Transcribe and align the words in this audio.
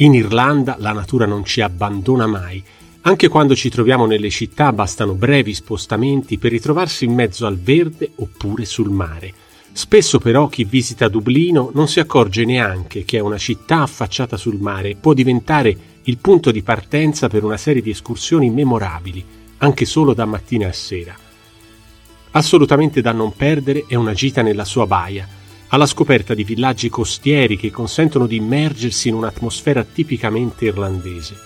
In 0.00 0.14
Irlanda 0.14 0.76
la 0.78 0.92
natura 0.92 1.26
non 1.26 1.44
ci 1.44 1.60
abbandona 1.60 2.26
mai. 2.26 2.62
Anche 3.02 3.28
quando 3.28 3.54
ci 3.54 3.68
troviamo 3.68 4.06
nelle 4.06 4.30
città 4.30 4.72
bastano 4.72 5.12
brevi 5.12 5.52
spostamenti 5.52 6.38
per 6.38 6.52
ritrovarsi 6.52 7.04
in 7.04 7.12
mezzo 7.12 7.44
al 7.44 7.58
verde 7.58 8.10
oppure 8.14 8.64
sul 8.64 8.88
mare. 8.88 9.30
Spesso 9.72 10.18
però 10.18 10.48
chi 10.48 10.64
visita 10.64 11.08
Dublino 11.08 11.70
non 11.74 11.86
si 11.86 12.00
accorge 12.00 12.46
neanche 12.46 13.04
che 13.04 13.18
è 13.18 13.20
una 13.20 13.36
città 13.36 13.82
affacciata 13.82 14.38
sul 14.38 14.58
mare 14.58 14.90
e 14.90 14.96
può 14.96 15.12
diventare 15.12 15.76
il 16.04 16.16
punto 16.16 16.50
di 16.50 16.62
partenza 16.62 17.28
per 17.28 17.44
una 17.44 17.58
serie 17.58 17.82
di 17.82 17.90
escursioni 17.90 18.48
memorabili, 18.48 19.22
anche 19.58 19.84
solo 19.84 20.14
da 20.14 20.24
mattina 20.24 20.68
a 20.68 20.72
sera. 20.72 21.14
Assolutamente 22.30 23.02
da 23.02 23.12
non 23.12 23.34
perdere 23.36 23.84
è 23.86 23.96
una 23.96 24.14
gita 24.14 24.40
nella 24.40 24.64
sua 24.64 24.86
baia, 24.86 25.28
alla 25.70 25.86
scoperta 25.86 26.34
di 26.34 26.42
villaggi 26.42 26.88
costieri 26.88 27.56
che 27.56 27.70
consentono 27.70 28.26
di 28.26 28.36
immergersi 28.36 29.08
in 29.08 29.14
un'atmosfera 29.14 29.84
tipicamente 29.84 30.64
irlandese. 30.64 31.36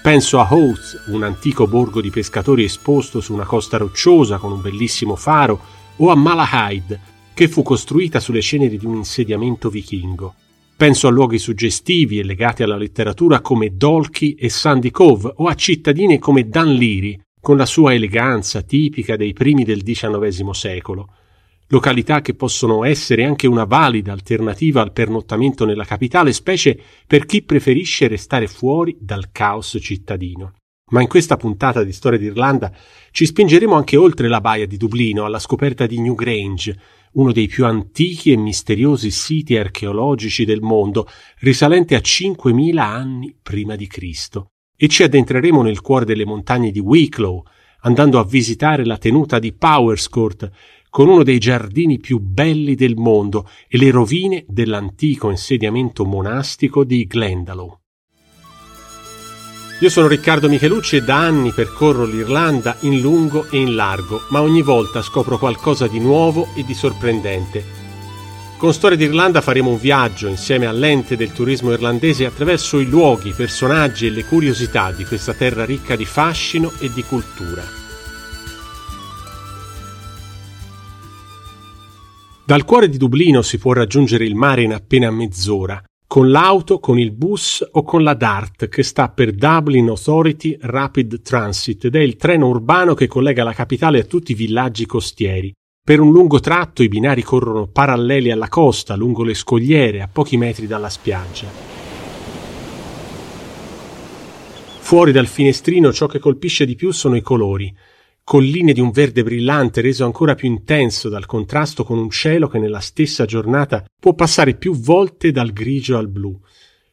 Penso 0.00 0.38
a 0.38 0.46
Howth, 0.48 1.06
un 1.08 1.24
antico 1.24 1.66
borgo 1.66 2.00
di 2.00 2.10
pescatori 2.10 2.62
esposto 2.62 3.20
su 3.20 3.32
una 3.32 3.44
costa 3.44 3.76
rocciosa 3.76 4.38
con 4.38 4.52
un 4.52 4.60
bellissimo 4.60 5.16
faro, 5.16 5.60
o 5.96 6.10
a 6.10 6.14
Malahide, 6.14 7.00
che 7.34 7.48
fu 7.48 7.62
costruita 7.62 8.20
sulle 8.20 8.40
ceneri 8.40 8.78
di 8.78 8.86
un 8.86 8.94
insediamento 8.94 9.70
vichingo. 9.70 10.34
Penso 10.76 11.08
a 11.08 11.10
luoghi 11.10 11.38
suggestivi 11.38 12.20
e 12.20 12.24
legati 12.24 12.62
alla 12.62 12.76
letteratura 12.76 13.40
come 13.40 13.76
Dolky 13.76 14.34
e 14.34 14.48
Sandy 14.48 14.92
Cove 14.92 15.32
o 15.34 15.46
a 15.46 15.54
cittadine 15.54 16.20
come 16.20 16.48
Dunleary, 16.48 17.20
con 17.40 17.56
la 17.56 17.66
sua 17.66 17.92
eleganza 17.92 18.62
tipica 18.62 19.16
dei 19.16 19.32
primi 19.32 19.64
del 19.64 19.82
XIX 19.82 20.50
secolo 20.50 21.08
località 21.68 22.20
che 22.20 22.34
possono 22.34 22.84
essere 22.84 23.24
anche 23.24 23.46
una 23.46 23.64
valida 23.64 24.12
alternativa 24.12 24.80
al 24.82 24.92
pernottamento 24.92 25.64
nella 25.64 25.84
capitale, 25.84 26.32
specie 26.32 26.78
per 27.06 27.26
chi 27.26 27.42
preferisce 27.42 28.08
restare 28.08 28.46
fuori 28.46 28.96
dal 29.00 29.30
caos 29.32 29.76
cittadino. 29.80 30.54
Ma 30.90 31.02
in 31.02 31.08
questa 31.08 31.36
puntata 31.36 31.84
di 31.84 31.92
Storia 31.92 32.18
d'Irlanda 32.18 32.72
ci 33.10 33.26
spingeremo 33.26 33.74
anche 33.74 33.96
oltre 33.96 34.28
la 34.28 34.40
baia 34.40 34.66
di 34.66 34.78
Dublino 34.78 35.24
alla 35.24 35.38
scoperta 35.38 35.86
di 35.86 36.00
Newgrange, 36.00 36.80
uno 37.12 37.32
dei 37.32 37.46
più 37.46 37.66
antichi 37.66 38.32
e 38.32 38.36
misteriosi 38.36 39.10
siti 39.10 39.56
archeologici 39.56 40.46
del 40.46 40.60
mondo, 40.60 41.06
risalente 41.40 41.94
a 41.94 42.00
5.000 42.00 42.78
anni 42.78 43.36
prima 43.40 43.76
di 43.76 43.86
Cristo. 43.86 44.52
E 44.74 44.88
ci 44.88 45.02
addentreremo 45.02 45.60
nel 45.60 45.80
cuore 45.80 46.06
delle 46.06 46.24
montagne 46.24 46.70
di 46.70 46.78
Wicklow, 46.78 47.42
andando 47.80 48.18
a 48.18 48.24
visitare 48.24 48.84
la 48.84 48.96
tenuta 48.96 49.38
di 49.38 49.52
Powerscourt, 49.52 50.50
con 50.90 51.08
uno 51.08 51.22
dei 51.22 51.38
giardini 51.38 51.98
più 51.98 52.18
belli 52.18 52.74
del 52.74 52.96
mondo 52.96 53.48
e 53.68 53.78
le 53.78 53.90
rovine 53.90 54.44
dell'antico 54.48 55.30
insediamento 55.30 56.04
monastico 56.04 56.84
di 56.84 57.06
Glendalough. 57.06 57.78
Io 59.80 59.90
sono 59.90 60.08
Riccardo 60.08 60.48
Michelucci 60.48 60.96
e 60.96 61.02
da 61.02 61.18
anni 61.18 61.52
percorro 61.52 62.04
l'Irlanda 62.04 62.78
in 62.80 63.00
lungo 63.00 63.46
e 63.48 63.58
in 63.58 63.76
largo, 63.76 64.22
ma 64.30 64.42
ogni 64.42 64.62
volta 64.62 65.02
scopro 65.02 65.38
qualcosa 65.38 65.86
di 65.86 66.00
nuovo 66.00 66.48
e 66.56 66.64
di 66.64 66.74
sorprendente. 66.74 67.78
Con 68.56 68.72
Storia 68.72 68.96
d'Irlanda 68.96 69.40
faremo 69.40 69.70
un 69.70 69.78
viaggio 69.78 70.26
insieme 70.26 70.66
all'ente 70.66 71.16
del 71.16 71.30
turismo 71.30 71.70
irlandese 71.70 72.26
attraverso 72.26 72.80
i 72.80 72.86
luoghi, 72.86 73.28
i 73.28 73.34
personaggi 73.34 74.06
e 74.06 74.10
le 74.10 74.24
curiosità 74.24 74.90
di 74.90 75.04
questa 75.04 75.32
terra 75.32 75.64
ricca 75.64 75.94
di 75.94 76.04
fascino 76.04 76.72
e 76.80 76.90
di 76.92 77.04
cultura. 77.04 77.77
Dal 82.48 82.64
cuore 82.64 82.88
di 82.88 82.96
Dublino 82.96 83.42
si 83.42 83.58
può 83.58 83.74
raggiungere 83.74 84.24
il 84.24 84.34
mare 84.34 84.62
in 84.62 84.72
appena 84.72 85.10
mezz'ora, 85.10 85.82
con 86.06 86.30
l'auto, 86.30 86.78
con 86.78 86.98
il 86.98 87.10
bus 87.10 87.62
o 87.72 87.82
con 87.82 88.02
la 88.02 88.14
DART, 88.14 88.70
che 88.70 88.82
sta 88.82 89.10
per 89.10 89.32
Dublin 89.32 89.88
Authority 89.88 90.56
Rapid 90.58 91.20
Transit 91.20 91.84
ed 91.84 91.94
è 91.94 91.98
il 91.98 92.16
treno 92.16 92.48
urbano 92.48 92.94
che 92.94 93.06
collega 93.06 93.44
la 93.44 93.52
capitale 93.52 94.00
a 94.00 94.04
tutti 94.04 94.32
i 94.32 94.34
villaggi 94.34 94.86
costieri. 94.86 95.52
Per 95.84 96.00
un 96.00 96.10
lungo 96.10 96.40
tratto 96.40 96.82
i 96.82 96.88
binari 96.88 97.20
corrono 97.20 97.66
paralleli 97.66 98.30
alla 98.30 98.48
costa, 98.48 98.96
lungo 98.96 99.24
le 99.24 99.34
scogliere, 99.34 100.00
a 100.00 100.08
pochi 100.10 100.38
metri 100.38 100.66
dalla 100.66 100.88
spiaggia. 100.88 101.48
Fuori 104.78 105.12
dal 105.12 105.26
finestrino 105.26 105.92
ciò 105.92 106.06
che 106.06 106.18
colpisce 106.18 106.64
di 106.64 106.76
più 106.76 106.92
sono 106.92 107.14
i 107.14 107.20
colori 107.20 107.70
colline 108.28 108.74
di 108.74 108.80
un 108.82 108.90
verde 108.90 109.22
brillante 109.22 109.80
reso 109.80 110.04
ancora 110.04 110.34
più 110.34 110.50
intenso 110.50 111.08
dal 111.08 111.24
contrasto 111.24 111.82
con 111.82 111.96
un 111.96 112.10
cielo 112.10 112.46
che 112.46 112.58
nella 112.58 112.78
stessa 112.78 113.24
giornata 113.24 113.82
può 113.98 114.12
passare 114.12 114.54
più 114.54 114.74
volte 114.74 115.30
dal 115.30 115.50
grigio 115.50 115.96
al 115.96 116.08
blu. 116.08 116.38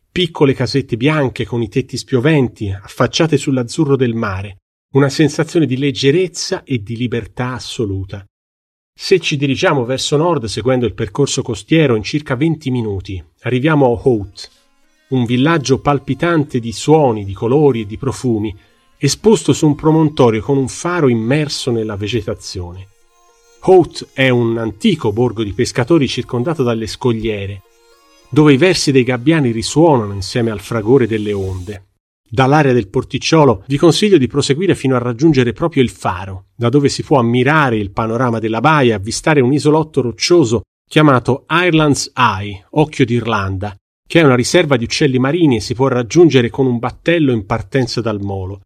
Piccole 0.09 0.53
casette 0.53 0.95
bianche 0.95 1.45
con 1.45 1.61
i 1.61 1.67
tetti 1.67 1.97
spioventi, 1.97 2.69
affacciate 2.69 3.35
sull'azzurro 3.35 3.97
del 3.97 4.13
mare, 4.13 4.59
una 4.93 5.09
sensazione 5.09 5.65
di 5.65 5.75
leggerezza 5.75 6.63
e 6.63 6.81
di 6.81 6.95
libertà 6.95 7.51
assoluta. 7.51 8.25
Se 8.97 9.19
ci 9.19 9.35
dirigiamo 9.35 9.83
verso 9.83 10.15
nord 10.15 10.45
seguendo 10.45 10.85
il 10.85 10.93
percorso 10.93 11.41
costiero 11.41 11.97
in 11.97 12.03
circa 12.03 12.37
20 12.37 12.71
minuti, 12.71 13.21
arriviamo 13.41 13.87
a 13.87 14.01
Hout, 14.07 14.49
un 15.09 15.25
villaggio 15.25 15.81
palpitante 15.81 16.61
di 16.61 16.71
suoni, 16.71 17.25
di 17.25 17.33
colori 17.33 17.81
e 17.81 17.85
di 17.85 17.97
profumi, 17.97 18.57
esposto 19.05 19.53
su 19.53 19.65
un 19.65 19.75
promontorio 19.75 20.41
con 20.41 20.57
un 20.57 20.67
faro 20.67 21.07
immerso 21.07 21.71
nella 21.71 21.95
vegetazione. 21.95 22.87
Hout 23.61 24.09
è 24.13 24.29
un 24.29 24.57
antico 24.57 25.11
borgo 25.11 25.43
di 25.43 25.53
pescatori 25.53 26.07
circondato 26.07 26.61
dalle 26.61 26.85
scogliere, 26.85 27.63
dove 28.29 28.53
i 28.53 28.57
versi 28.57 28.91
dei 28.91 29.03
gabbiani 29.03 29.51
risuonano 29.51 30.13
insieme 30.13 30.51
al 30.51 30.59
fragore 30.59 31.07
delle 31.07 31.33
onde. 31.33 31.85
Dall'area 32.27 32.73
del 32.73 32.89
porticciolo 32.89 33.63
vi 33.67 33.77
consiglio 33.77 34.17
di 34.17 34.27
proseguire 34.27 34.75
fino 34.75 34.95
a 34.95 34.99
raggiungere 34.99 35.53
proprio 35.53 35.81
il 35.81 35.89
faro, 35.89 36.47
da 36.55 36.69
dove 36.69 36.89
si 36.89 37.01
può 37.01 37.17
ammirare 37.17 37.77
il 37.77 37.91
panorama 37.91 38.39
della 38.39 38.59
baia 38.59 38.91
e 38.91 38.95
avvistare 38.95 39.41
un 39.41 39.53
isolotto 39.53 40.01
roccioso 40.01 40.63
chiamato 40.87 41.45
Ireland's 41.49 42.11
Eye, 42.15 42.67
Occhio 42.71 43.05
d'Irlanda, 43.05 43.75
che 44.07 44.19
è 44.19 44.23
una 44.23 44.35
riserva 44.35 44.77
di 44.77 44.83
uccelli 44.83 45.17
marini 45.17 45.57
e 45.57 45.61
si 45.61 45.73
può 45.73 45.87
raggiungere 45.87 46.49
con 46.49 46.67
un 46.67 46.77
battello 46.77 47.31
in 47.31 47.45
partenza 47.45 48.01
dal 48.01 48.21
molo. 48.21 48.61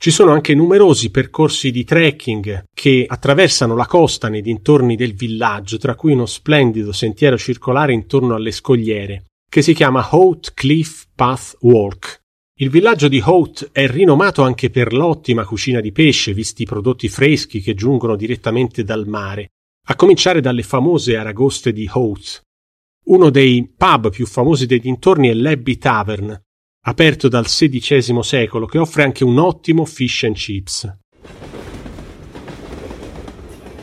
Ci 0.00 0.12
sono 0.12 0.30
anche 0.30 0.54
numerosi 0.54 1.10
percorsi 1.10 1.72
di 1.72 1.82
trekking 1.82 2.66
che 2.72 3.04
attraversano 3.04 3.74
la 3.74 3.86
costa 3.86 4.28
nei 4.28 4.42
dintorni 4.42 4.94
del 4.94 5.12
villaggio, 5.12 5.76
tra 5.76 5.96
cui 5.96 6.12
uno 6.12 6.24
splendido 6.24 6.92
sentiero 6.92 7.36
circolare 7.36 7.92
intorno 7.92 8.36
alle 8.36 8.52
scogliere, 8.52 9.24
che 9.50 9.60
si 9.60 9.74
chiama 9.74 10.06
Hout 10.12 10.54
Cliff 10.54 11.06
Path 11.16 11.56
Walk. 11.62 12.20
Il 12.60 12.70
villaggio 12.70 13.08
di 13.08 13.20
Hout 13.24 13.70
è 13.72 13.88
rinomato 13.88 14.42
anche 14.42 14.70
per 14.70 14.92
l'ottima 14.92 15.44
cucina 15.44 15.80
di 15.80 15.90
pesce, 15.90 16.32
visti 16.32 16.62
i 16.62 16.66
prodotti 16.66 17.08
freschi 17.08 17.60
che 17.60 17.74
giungono 17.74 18.14
direttamente 18.14 18.84
dal 18.84 19.08
mare, 19.08 19.48
a 19.88 19.96
cominciare 19.96 20.40
dalle 20.40 20.62
famose 20.62 21.16
aragoste 21.16 21.72
di 21.72 21.90
Hout. 21.92 22.42
Uno 23.06 23.30
dei 23.30 23.68
pub 23.76 24.10
più 24.10 24.26
famosi 24.26 24.66
dei 24.66 24.78
dintorni 24.78 25.28
è 25.28 25.34
l'Abbey 25.34 25.76
Tavern, 25.76 26.40
aperto 26.88 27.28
dal 27.28 27.44
XVI 27.44 28.22
secolo, 28.22 28.66
che 28.66 28.78
offre 28.78 29.02
anche 29.02 29.24
un 29.24 29.38
ottimo 29.38 29.84
fish 29.84 30.24
and 30.24 30.34
chips. 30.34 30.98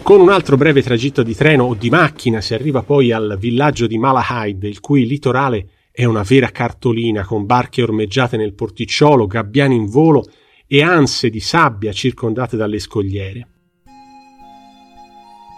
Con 0.01 0.21
un 0.21 0.29
altro 0.29 0.57
breve 0.57 0.83
tragitto 0.83 1.23
di 1.23 1.33
treno 1.33 1.63
o 1.63 1.73
di 1.73 1.89
macchina 1.89 2.41
si 2.41 2.53
arriva 2.53 2.83
poi 2.83 3.11
al 3.11 3.38
villaggio 3.39 3.88
di 3.88 3.97
Malahide, 3.97 4.67
il 4.67 4.79
cui 4.79 5.05
litorale 5.07 5.69
è 5.91 6.03
una 6.03 6.21
vera 6.21 6.49
cartolina 6.49 7.25
con 7.25 7.45
barche 7.45 7.81
ormeggiate 7.81 8.38
nel 8.38 8.53
porticciolo, 8.53 9.25
gabbiani 9.25 9.75
in 9.75 9.85
volo 9.85 10.25
e 10.67 10.83
anse 10.83 11.29
di 11.29 11.39
sabbia 11.39 11.91
circondate 11.91 12.57
dalle 12.57 12.79
scogliere. 12.79 13.47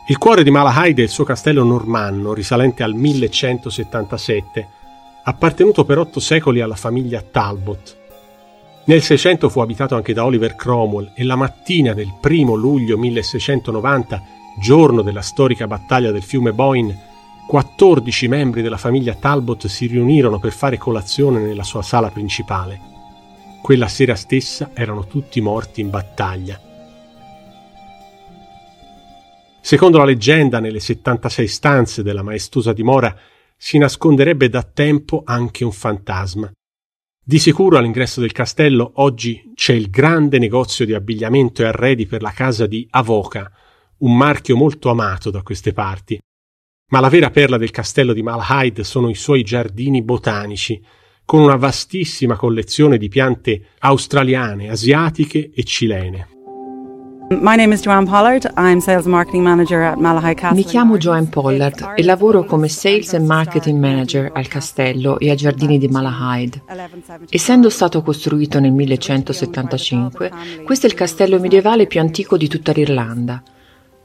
Il 0.09 0.17
cuore 0.17 0.43
di 0.43 0.51
Malahide 0.51 1.01
è 1.01 1.05
il 1.05 1.11
suo 1.11 1.25
castello 1.25 1.63
normanno, 1.65 2.33
risalente 2.33 2.83
al 2.83 2.93
1177, 2.93 4.67
appartenuto 5.27 5.83
per 5.83 5.97
otto 5.97 6.21
secoli 6.21 6.61
alla 6.61 6.75
famiglia 6.75 7.21
Talbot. 7.21 7.97
Nel 8.85 9.01
Seicento 9.01 9.49
fu 9.49 9.59
abitato 9.59 9.93
anche 9.93 10.13
da 10.13 10.23
Oliver 10.23 10.55
Cromwell 10.55 11.11
e 11.13 11.25
la 11.25 11.35
mattina 11.35 11.93
del 11.93 12.13
1 12.21 12.53
luglio 12.53 12.97
1690, 12.97 14.23
giorno 14.61 15.01
della 15.01 15.21
storica 15.21 15.67
battaglia 15.67 16.11
del 16.11 16.23
fiume 16.23 16.53
Boyne, 16.53 17.05
14 17.45 18.27
membri 18.29 18.61
della 18.61 18.77
famiglia 18.77 19.15
Talbot 19.15 19.67
si 19.67 19.87
riunirono 19.87 20.39
per 20.39 20.53
fare 20.53 20.77
colazione 20.77 21.39
nella 21.39 21.63
sua 21.63 21.81
sala 21.81 22.09
principale. 22.09 22.79
Quella 23.61 23.89
sera 23.89 24.15
stessa 24.15 24.69
erano 24.73 25.07
tutti 25.07 25.41
morti 25.41 25.81
in 25.81 25.89
battaglia. 25.89 26.57
Secondo 29.59 29.97
la 29.97 30.05
leggenda, 30.05 30.61
nelle 30.61 30.79
76 30.79 31.47
stanze 31.47 32.01
della 32.01 32.23
maestosa 32.23 32.71
dimora 32.71 33.13
si 33.57 33.77
nasconderebbe 33.77 34.49
da 34.49 34.61
tempo 34.63 35.23
anche 35.25 35.65
un 35.65 35.71
fantasma. 35.71 36.51
Di 37.21 37.39
sicuro 37.39 37.77
all'ingresso 37.77 38.21
del 38.21 38.31
castello 38.31 38.91
oggi 38.95 39.51
c'è 39.53 39.73
il 39.73 39.89
grande 39.89 40.39
negozio 40.39 40.85
di 40.85 40.93
abbigliamento 40.93 41.61
e 41.61 41.65
arredi 41.65 42.05
per 42.05 42.21
la 42.21 42.31
casa 42.31 42.67
di 42.67 42.87
Avoca, 42.91 43.51
un 43.97 44.15
marchio 44.15 44.55
molto 44.55 44.89
amato 44.89 45.29
da 45.29 45.41
queste 45.41 45.73
parti. 45.73 46.17
Ma 46.91 47.01
la 47.01 47.09
vera 47.09 47.29
perla 47.29 47.57
del 47.57 47.71
castello 47.71 48.13
di 48.13 48.23
Malahide 48.23 48.85
sono 48.85 49.09
i 49.09 49.15
suoi 49.15 49.43
giardini 49.43 50.01
botanici, 50.01 50.81
con 51.25 51.41
una 51.41 51.57
vastissima 51.57 52.37
collezione 52.37 52.97
di 52.97 53.09
piante 53.09 53.71
australiane, 53.79 54.69
asiatiche 54.69 55.51
e 55.53 55.63
cilene. 55.65 56.36
Mi 60.53 60.63
chiamo 60.63 60.97
Joanne 60.97 61.27
Pollard 61.27 61.93
e 61.97 62.03
lavoro 62.03 62.45
come 62.45 62.69
Sales 62.69 63.13
and 63.15 63.25
Marketing 63.25 63.77
Manager 63.77 64.31
al 64.33 64.47
castello 64.47 65.19
e 65.19 65.29
ai 65.29 65.35
giardini 65.35 65.77
di 65.77 65.89
Malahide. 65.89 66.63
Essendo 67.29 67.69
stato 67.69 68.01
costruito 68.01 68.61
nel 68.61 68.71
1175, 68.71 70.31
questo 70.63 70.85
è 70.85 70.89
il 70.89 70.95
castello 70.95 71.37
medievale 71.37 71.85
più 71.85 71.99
antico 71.99 72.37
di 72.37 72.47
tutta 72.47 72.71
l'Irlanda. 72.71 73.43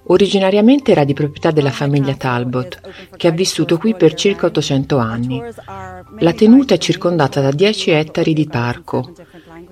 Originariamente 0.06 0.90
era 0.90 1.04
di 1.04 1.14
proprietà 1.14 1.52
della 1.52 1.70
famiglia 1.70 2.14
Talbot, 2.14 2.80
che 3.16 3.28
ha 3.28 3.30
vissuto 3.30 3.78
qui 3.78 3.94
per 3.94 4.14
circa 4.14 4.46
800 4.46 4.98
anni. 4.98 5.40
La 6.18 6.32
tenuta 6.32 6.74
è 6.74 6.78
circondata 6.78 7.40
da 7.40 7.52
10 7.52 7.90
ettari 7.90 8.32
di 8.32 8.46
parco. 8.46 9.12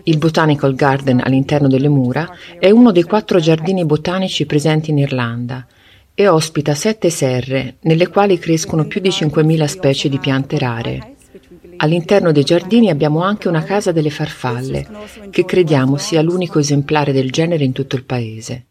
Il 0.05 0.19
Botanical 0.19 0.75
Garden 0.75 1.20
all'interno 1.23 1.69
delle 1.69 1.88
mura 1.88 2.29
è 2.58 2.70
uno 2.70 2.93
dei 2.93 3.02
quattro 3.02 3.38
giardini 3.38 3.85
botanici 3.85 4.47
presenti 4.47 4.91
in 4.91 4.99
Irlanda 4.99 5.67
e 6.14 6.29
ospita 6.29 6.75
sette 6.75 7.11
serre, 7.11 7.76
nelle 7.82 8.08
quali 8.08 8.38
crescono 8.38 8.87
più 8.87 9.00
di 9.00 9.08
5.000 9.08 9.64
specie 9.64 10.08
di 10.08 10.19
piante 10.19 10.58
rare. 10.58 11.14
All'interno 11.76 12.31
dei 12.32 12.44
giardini 12.44 12.91
abbiamo 12.91 13.23
anche 13.23 13.49
una 13.49 13.62
casa 13.62 13.91
delle 13.91 14.11
farfalle, 14.11 14.87
che 15.31 15.44
crediamo 15.44 15.97
sia 15.97 16.20
l'unico 16.20 16.58
esemplare 16.58 17.12
del 17.12 17.31
genere 17.31 17.64
in 17.64 17.73
tutto 17.73 17.97
il 17.97 18.05
paese. 18.05 18.67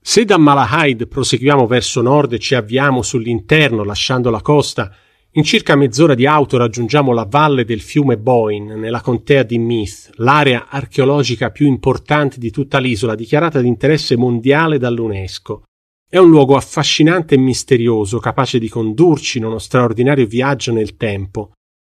Se 0.00 0.24
da 0.24 0.38
Malahide 0.38 1.08
proseguiamo 1.08 1.66
verso 1.66 2.00
nord 2.00 2.32
e 2.32 2.38
ci 2.38 2.54
avviamo 2.54 3.02
sull'interno 3.02 3.84
lasciando 3.84 4.30
la 4.30 4.40
costa, 4.40 4.90
in 5.36 5.44
circa 5.44 5.76
mezz'ora 5.76 6.14
di 6.14 6.26
auto 6.26 6.56
raggiungiamo 6.56 7.12
la 7.12 7.26
valle 7.28 7.64
del 7.64 7.80
fiume 7.80 8.16
Boyne, 8.16 8.74
nella 8.74 9.00
contea 9.00 9.42
di 9.42 9.58
Meath, 9.58 10.10
l'area 10.14 10.68
archeologica 10.68 11.50
più 11.50 11.66
importante 11.66 12.38
di 12.38 12.50
tutta 12.50 12.78
l'isola, 12.78 13.14
dichiarata 13.14 13.60
di 13.60 13.68
interesse 13.68 14.16
mondiale 14.16 14.78
dall'UNESCO. 14.78 15.64
È 16.08 16.16
un 16.16 16.30
luogo 16.30 16.56
affascinante 16.56 17.34
e 17.34 17.38
misterioso, 17.38 18.18
capace 18.18 18.58
di 18.58 18.68
condurci 18.68 19.38
in 19.38 19.44
uno 19.44 19.58
straordinario 19.58 20.26
viaggio 20.26 20.72
nel 20.72 20.96
tempo, 20.96 21.52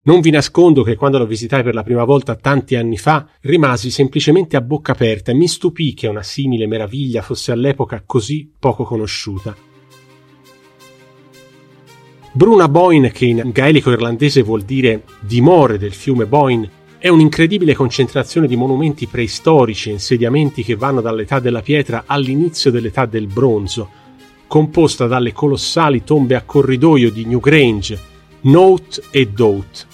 non 0.08 0.20
vi 0.20 0.30
nascondo 0.30 0.82
che 0.82 0.96
quando 0.96 1.18
lo 1.18 1.26
visitai 1.26 1.62
per 1.62 1.74
la 1.74 1.82
prima 1.82 2.04
volta 2.04 2.34
tanti 2.34 2.76
anni 2.76 2.96
fa 2.96 3.28
rimasi 3.42 3.90
semplicemente 3.90 4.56
a 4.56 4.62
bocca 4.62 4.92
aperta 4.92 5.32
e 5.32 5.34
mi 5.34 5.46
stupì 5.46 5.92
che 5.92 6.06
una 6.06 6.22
simile 6.22 6.66
meraviglia 6.66 7.20
fosse 7.20 7.52
all'epoca 7.52 8.02
così 8.06 8.50
poco 8.58 8.84
conosciuta. 8.84 9.67
Bruna 12.38 12.68
Boyne, 12.68 13.10
che 13.10 13.24
in 13.24 13.50
gaelico 13.52 13.90
irlandese 13.90 14.42
vuol 14.42 14.62
dire 14.62 15.02
dimore 15.18 15.76
del 15.76 15.92
fiume 15.92 16.24
Boyne, 16.24 16.70
è 16.98 17.08
un'incredibile 17.08 17.74
concentrazione 17.74 18.46
di 18.46 18.54
monumenti 18.54 19.08
preistorici 19.08 19.88
e 19.88 19.94
insediamenti 19.94 20.62
che 20.62 20.76
vanno 20.76 21.00
dall'età 21.00 21.40
della 21.40 21.62
pietra 21.62 22.04
all'inizio 22.06 22.70
dell'età 22.70 23.06
del 23.06 23.26
bronzo, 23.26 23.90
composta 24.46 25.08
dalle 25.08 25.32
colossali 25.32 26.04
tombe 26.04 26.36
a 26.36 26.42
corridoio 26.42 27.10
di 27.10 27.24
Newgrange, 27.24 28.00
Note 28.42 29.02
e 29.10 29.26
Dote, 29.26 29.86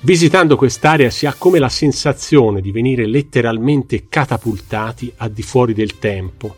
Visitando 0.00 0.56
quest'area 0.56 1.10
si 1.10 1.26
ha 1.26 1.34
come 1.36 1.58
la 1.58 1.68
sensazione 1.68 2.62
di 2.62 2.70
venire 2.70 3.06
letteralmente 3.06 4.06
catapultati 4.08 5.12
a 5.16 5.28
di 5.28 5.42
fuori 5.42 5.74
del 5.74 5.98
tempo. 5.98 6.56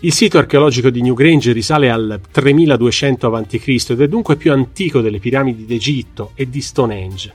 Il 0.00 0.12
sito 0.12 0.38
archeologico 0.38 0.90
di 0.90 1.02
Newgrange 1.02 1.50
risale 1.50 1.90
al 1.90 2.20
3200 2.30 3.34
a.C. 3.34 3.86
ed 3.88 4.00
è 4.00 4.06
dunque 4.06 4.36
più 4.36 4.52
antico 4.52 5.00
delle 5.00 5.18
piramidi 5.18 5.66
d'Egitto 5.66 6.30
e 6.36 6.48
di 6.48 6.60
Stonehenge. 6.60 7.32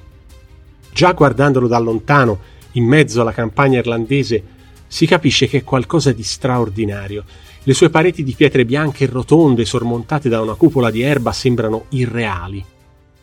Già 0.94 1.12
guardandolo 1.12 1.68
da 1.68 1.77
lontano, 1.80 2.39
in 2.74 2.86
mezzo 2.86 3.19
alla 3.19 3.33
campagna 3.33 3.80
irlandese, 3.80 4.44
si 4.88 5.06
capisce 5.06 5.48
che 5.48 5.57
è 5.57 5.63
qualcosa 5.65 6.13
di 6.13 6.24
straordinario. 6.24 7.25
Le 7.63 7.74
sue 7.74 7.89
pareti 7.89 8.24
di 8.24 8.33
pietre 8.33 8.63
bianche 8.63 9.04
e 9.04 9.07
rotonde 9.07 9.65
sormontate 9.65 10.30
da 10.30 10.39
una 10.39 10.54
cupola 10.54 10.89
di 10.89 11.01
erba 11.01 11.33
sembrano 11.33 11.88
irreali 11.89 12.63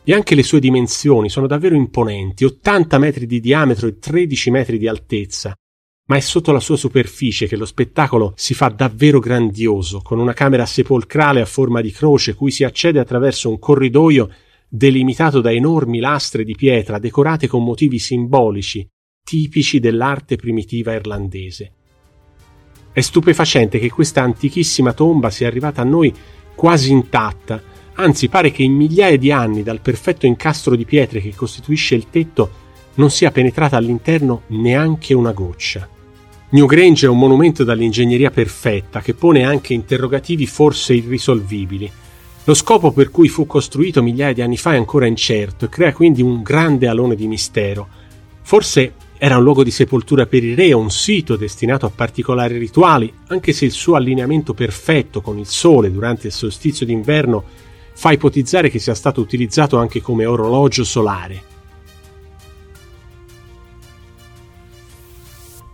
e 0.05 0.15
anche 0.15 0.35
le 0.35 0.43
sue 0.43 0.61
dimensioni 0.61 1.31
sono 1.31 1.47
davvero 1.47 1.75
imponenti, 1.75 2.45
80 2.45 2.99
metri 2.99 3.27
di 3.27 3.41
diametro 3.41 3.87
e 3.87 3.99
13 3.99 4.51
metri 4.51 4.77
di 4.77 4.89
altezza. 4.89 5.55
Ma 6.11 6.17
è 6.17 6.21
sotto 6.21 6.51
la 6.51 6.59
sua 6.59 6.77
superficie 6.77 7.47
che 7.47 7.55
lo 7.55 7.65
spettacolo 7.65 8.33
si 8.35 8.53
fa 8.53 8.67
davvero 8.67 9.21
grandioso, 9.21 10.01
con 10.01 10.19
una 10.19 10.33
camera 10.33 10.67
sepolcrale 10.67 11.41
a 11.41 11.45
forma 11.47 11.81
di 11.81 11.93
croce 11.93 12.35
cui 12.35 12.51
si 12.51 12.65
accede 12.65 12.99
attraverso 12.99 13.49
un 13.49 13.61
corridoio 13.61 14.29
delimitato 14.69 15.41
da 15.41 15.53
enormi 15.53 16.01
lastre 16.01 16.43
di 16.43 16.57
pietra 16.57 16.99
decorate 16.99 17.47
con 17.47 17.63
motivi 17.63 18.01
simbolici, 18.01 18.85
tipici 19.23 19.79
dell'arte 19.79 20.35
primitiva 20.35 20.93
irlandese. 20.95 21.73
È 22.91 23.01
stupefacente 23.01 23.79
che 23.79 23.89
questa 23.89 24.21
antichissima 24.21 24.93
tomba 24.93 25.31
sia 25.31 25.47
arrivata 25.47 25.81
a 25.81 25.85
noi 25.85 26.13
quasi 26.57 26.91
intatta, 26.91 27.63
Anzi, 27.95 28.29
pare 28.29 28.51
che 28.51 28.63
in 28.63 28.73
migliaia 28.73 29.19
di 29.19 29.31
anni 29.31 29.63
dal 29.63 29.81
perfetto 29.81 30.25
incastro 30.25 30.75
di 30.75 30.87
pietre 30.87 31.21
che 31.21 31.35
costituisce 31.35 31.95
il 31.95 32.09
tetto 32.09 32.51
non 32.95 33.11
sia 33.11 33.31
penetrata 33.31 33.77
all'interno 33.77 34.45
neanche 34.47 35.13
una 35.13 35.33
goccia. 35.33 35.99
Newgrange 36.53 37.07
è 37.07 37.09
un 37.09 37.19
monumento 37.19 37.63
dall'ingegneria 37.63 38.33
perfetta 38.33 39.01
che 39.01 39.15
pone 39.15 39.45
anche 39.45 39.73
interrogativi 39.73 40.47
forse 40.47 40.95
irrisolvibili. 40.95 41.89
Lo 42.43 42.55
scopo 42.55 42.91
per 42.91 43.11
cui 43.11 43.29
fu 43.29 43.47
costruito 43.47 44.03
migliaia 44.03 44.33
di 44.33 44.43
anni 44.43 44.57
fa 44.57 44.73
è 44.73 44.77
ancora 44.77 45.07
incerto 45.07 45.67
e 45.67 45.69
crea 45.69 45.93
quindi 45.93 46.23
un 46.23 46.43
grande 46.43 46.89
alone 46.89 47.15
di 47.15 47.29
mistero. 47.29 47.87
Forse 48.43 48.95
era 49.17 49.37
un 49.37 49.45
luogo 49.45 49.63
di 49.63 49.71
sepoltura 49.71 50.27
per 50.27 50.43
i 50.43 50.55
re, 50.55 50.73
un 50.73 50.91
sito 50.91 51.37
destinato 51.37 51.87
a 51.87 51.93
particolari 51.95 52.59
rituali, 52.59 53.13
anche 53.29 53.53
se 53.53 53.67
il 53.67 53.71
suo 53.71 53.95
allineamento 53.95 54.53
perfetto 54.53 55.21
con 55.21 55.39
il 55.39 55.47
sole 55.47 55.93
durante 55.93 56.27
il 56.27 56.33
solstizio 56.33 56.85
d'inverno 56.85 57.45
fa 57.93 58.11
ipotizzare 58.11 58.71
che 58.71 58.81
sia 58.81 58.95
stato 58.95 59.21
utilizzato 59.21 59.77
anche 59.77 60.01
come 60.01 60.27
orologio 60.27 60.83
solare. 60.83 61.50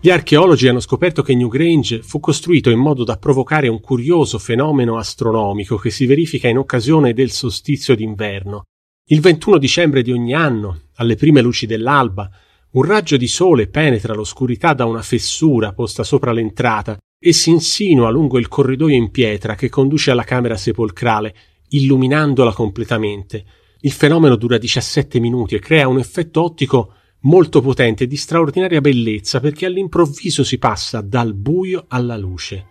Gli 0.06 0.10
archeologi 0.10 0.68
hanno 0.68 0.78
scoperto 0.78 1.20
che 1.20 1.34
Newgrange 1.34 2.00
fu 2.00 2.20
costruito 2.20 2.70
in 2.70 2.78
modo 2.78 3.02
da 3.02 3.16
provocare 3.16 3.66
un 3.66 3.80
curioso 3.80 4.38
fenomeno 4.38 4.98
astronomico 4.98 5.78
che 5.78 5.90
si 5.90 6.06
verifica 6.06 6.46
in 6.46 6.58
occasione 6.58 7.12
del 7.12 7.32
solstizio 7.32 7.96
d'inverno. 7.96 8.66
Il 9.08 9.20
21 9.20 9.58
dicembre 9.58 10.02
di 10.02 10.12
ogni 10.12 10.32
anno, 10.32 10.82
alle 10.98 11.16
prime 11.16 11.40
luci 11.40 11.66
dell'alba, 11.66 12.30
un 12.74 12.82
raggio 12.84 13.16
di 13.16 13.26
sole 13.26 13.66
penetra 13.66 14.14
l'oscurità 14.14 14.74
da 14.74 14.84
una 14.84 15.02
fessura 15.02 15.72
posta 15.72 16.04
sopra 16.04 16.30
l'entrata 16.30 16.96
e 17.18 17.32
si 17.32 17.50
insinua 17.50 18.08
lungo 18.08 18.38
il 18.38 18.46
corridoio 18.46 18.94
in 18.94 19.10
pietra 19.10 19.56
che 19.56 19.68
conduce 19.68 20.12
alla 20.12 20.22
camera 20.22 20.56
sepolcrale 20.56 21.34
illuminandola 21.70 22.52
completamente. 22.52 23.44
Il 23.80 23.90
fenomeno 23.90 24.36
dura 24.36 24.56
17 24.56 25.18
minuti 25.18 25.56
e 25.56 25.58
crea 25.58 25.88
un 25.88 25.98
effetto 25.98 26.44
ottico 26.44 26.92
molto 27.26 27.60
potente 27.60 28.04
e 28.04 28.06
di 28.06 28.16
straordinaria 28.16 28.80
bellezza 28.80 29.40
perché 29.40 29.66
all'improvviso 29.66 30.44
si 30.44 30.58
passa 30.58 31.00
dal 31.00 31.34
buio 31.34 31.84
alla 31.88 32.16
luce. 32.16 32.66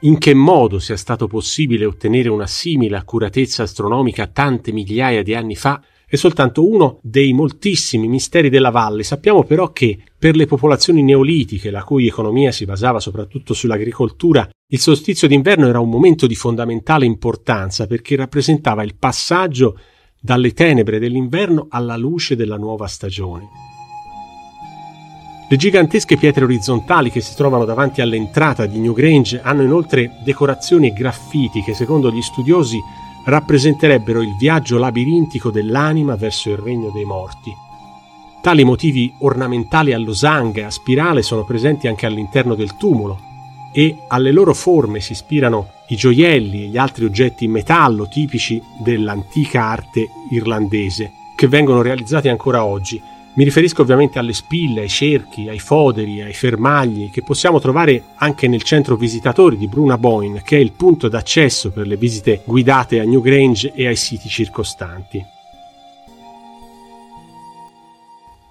In 0.00 0.16
che 0.16 0.32
modo 0.32 0.78
sia 0.78 0.96
stato 0.96 1.26
possibile 1.26 1.84
ottenere 1.84 2.30
una 2.30 2.46
simile 2.46 2.96
accuratezza 2.96 3.64
astronomica 3.64 4.28
tante 4.28 4.72
migliaia 4.72 5.22
di 5.22 5.34
anni 5.34 5.54
fa 5.54 5.82
è 6.06 6.16
soltanto 6.16 6.66
uno 6.66 6.98
dei 7.02 7.34
moltissimi 7.34 8.08
misteri 8.08 8.48
della 8.48 8.70
valle. 8.70 9.02
Sappiamo 9.02 9.44
però 9.44 9.70
che 9.70 9.98
per 10.18 10.36
le 10.36 10.46
popolazioni 10.46 11.02
neolitiche, 11.02 11.70
la 11.70 11.84
cui 11.84 12.06
economia 12.06 12.50
si 12.50 12.64
basava 12.64 12.98
soprattutto 12.98 13.52
sull'agricoltura, 13.52 14.48
il 14.72 14.78
solstizio 14.78 15.28
d'inverno 15.28 15.68
era 15.68 15.80
un 15.80 15.90
momento 15.90 16.26
di 16.26 16.34
fondamentale 16.34 17.04
importanza 17.04 17.86
perché 17.86 18.16
rappresentava 18.16 18.82
il 18.82 18.96
passaggio 18.98 19.78
dalle 20.20 20.52
tenebre 20.52 20.98
dell'inverno 20.98 21.66
alla 21.70 21.96
luce 21.96 22.36
della 22.36 22.58
nuova 22.58 22.86
stagione. 22.86 23.48
Le 25.48 25.56
gigantesche 25.56 26.16
pietre 26.16 26.44
orizzontali 26.44 27.10
che 27.10 27.20
si 27.20 27.34
trovano 27.34 27.64
davanti 27.64 28.00
all'entrata 28.00 28.66
di 28.66 28.78
Newgrange 28.78 29.40
hanno 29.42 29.62
inoltre 29.62 30.18
decorazioni 30.22 30.88
e 30.88 30.92
graffiti 30.92 31.62
che 31.62 31.74
secondo 31.74 32.10
gli 32.12 32.22
studiosi 32.22 32.78
rappresenterebbero 33.24 34.20
il 34.22 34.36
viaggio 34.36 34.78
labirintico 34.78 35.50
dell'anima 35.50 36.14
verso 36.14 36.50
il 36.50 36.58
regno 36.58 36.90
dei 36.90 37.04
morti. 37.04 37.52
Tali 38.40 38.62
motivi 38.62 39.12
ornamentali 39.18 39.92
a 39.92 39.98
losanghe, 39.98 40.64
a 40.64 40.70
spirale 40.70 41.22
sono 41.22 41.44
presenti 41.44 41.88
anche 41.88 42.06
all'interno 42.06 42.54
del 42.54 42.76
tumulo 42.76 43.28
e 43.72 44.04
alle 44.08 44.32
loro 44.32 44.54
forme 44.54 45.00
si 45.00 45.12
ispirano 45.12 45.72
i 45.88 45.96
gioielli 45.96 46.64
e 46.64 46.66
gli 46.66 46.76
altri 46.76 47.04
oggetti 47.04 47.44
in 47.44 47.50
metallo 47.50 48.08
tipici 48.08 48.62
dell'antica 48.78 49.64
arte 49.64 50.08
irlandese, 50.30 51.12
che 51.36 51.48
vengono 51.48 51.82
realizzati 51.82 52.28
ancora 52.28 52.64
oggi. 52.64 53.00
Mi 53.32 53.44
riferisco 53.44 53.82
ovviamente 53.82 54.18
alle 54.18 54.32
spille, 54.32 54.82
ai 54.82 54.88
cerchi, 54.88 55.48
ai 55.48 55.60
foderi, 55.60 56.20
ai 56.20 56.32
fermagli 56.32 57.10
che 57.10 57.22
possiamo 57.22 57.60
trovare 57.60 58.02
anche 58.16 58.48
nel 58.48 58.62
centro 58.62 58.96
visitatori 58.96 59.56
di 59.56 59.68
Bruna 59.68 59.98
Boyne, 59.98 60.42
che 60.42 60.56
è 60.56 60.60
il 60.60 60.72
punto 60.72 61.08
d'accesso 61.08 61.70
per 61.70 61.86
le 61.86 61.96
visite 61.96 62.42
guidate 62.44 63.00
a 63.00 63.04
Newgrange 63.04 63.72
e 63.72 63.86
ai 63.86 63.96
siti 63.96 64.28
circostanti. 64.28 65.24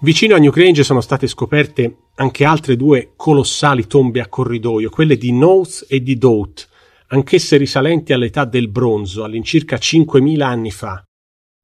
Vicino 0.01 0.33
a 0.35 0.37
Newgrange 0.37 0.85
sono 0.85 1.01
state 1.01 1.27
scoperte 1.27 1.97
anche 2.15 2.45
altre 2.45 2.77
due 2.77 3.11
colossali 3.17 3.85
tombe 3.85 4.21
a 4.21 4.29
corridoio, 4.29 4.89
quelle 4.89 5.17
di 5.17 5.31
Knowth 5.31 5.87
e 5.89 6.01
di 6.01 6.17
Doubt, 6.17 6.69
anch'esse 7.07 7.57
risalenti 7.57 8.13
all'età 8.13 8.45
del 8.45 8.69
bronzo, 8.69 9.25
all'incirca 9.25 9.75
5.000 9.75 10.41
anni 10.41 10.71
fa. 10.71 11.03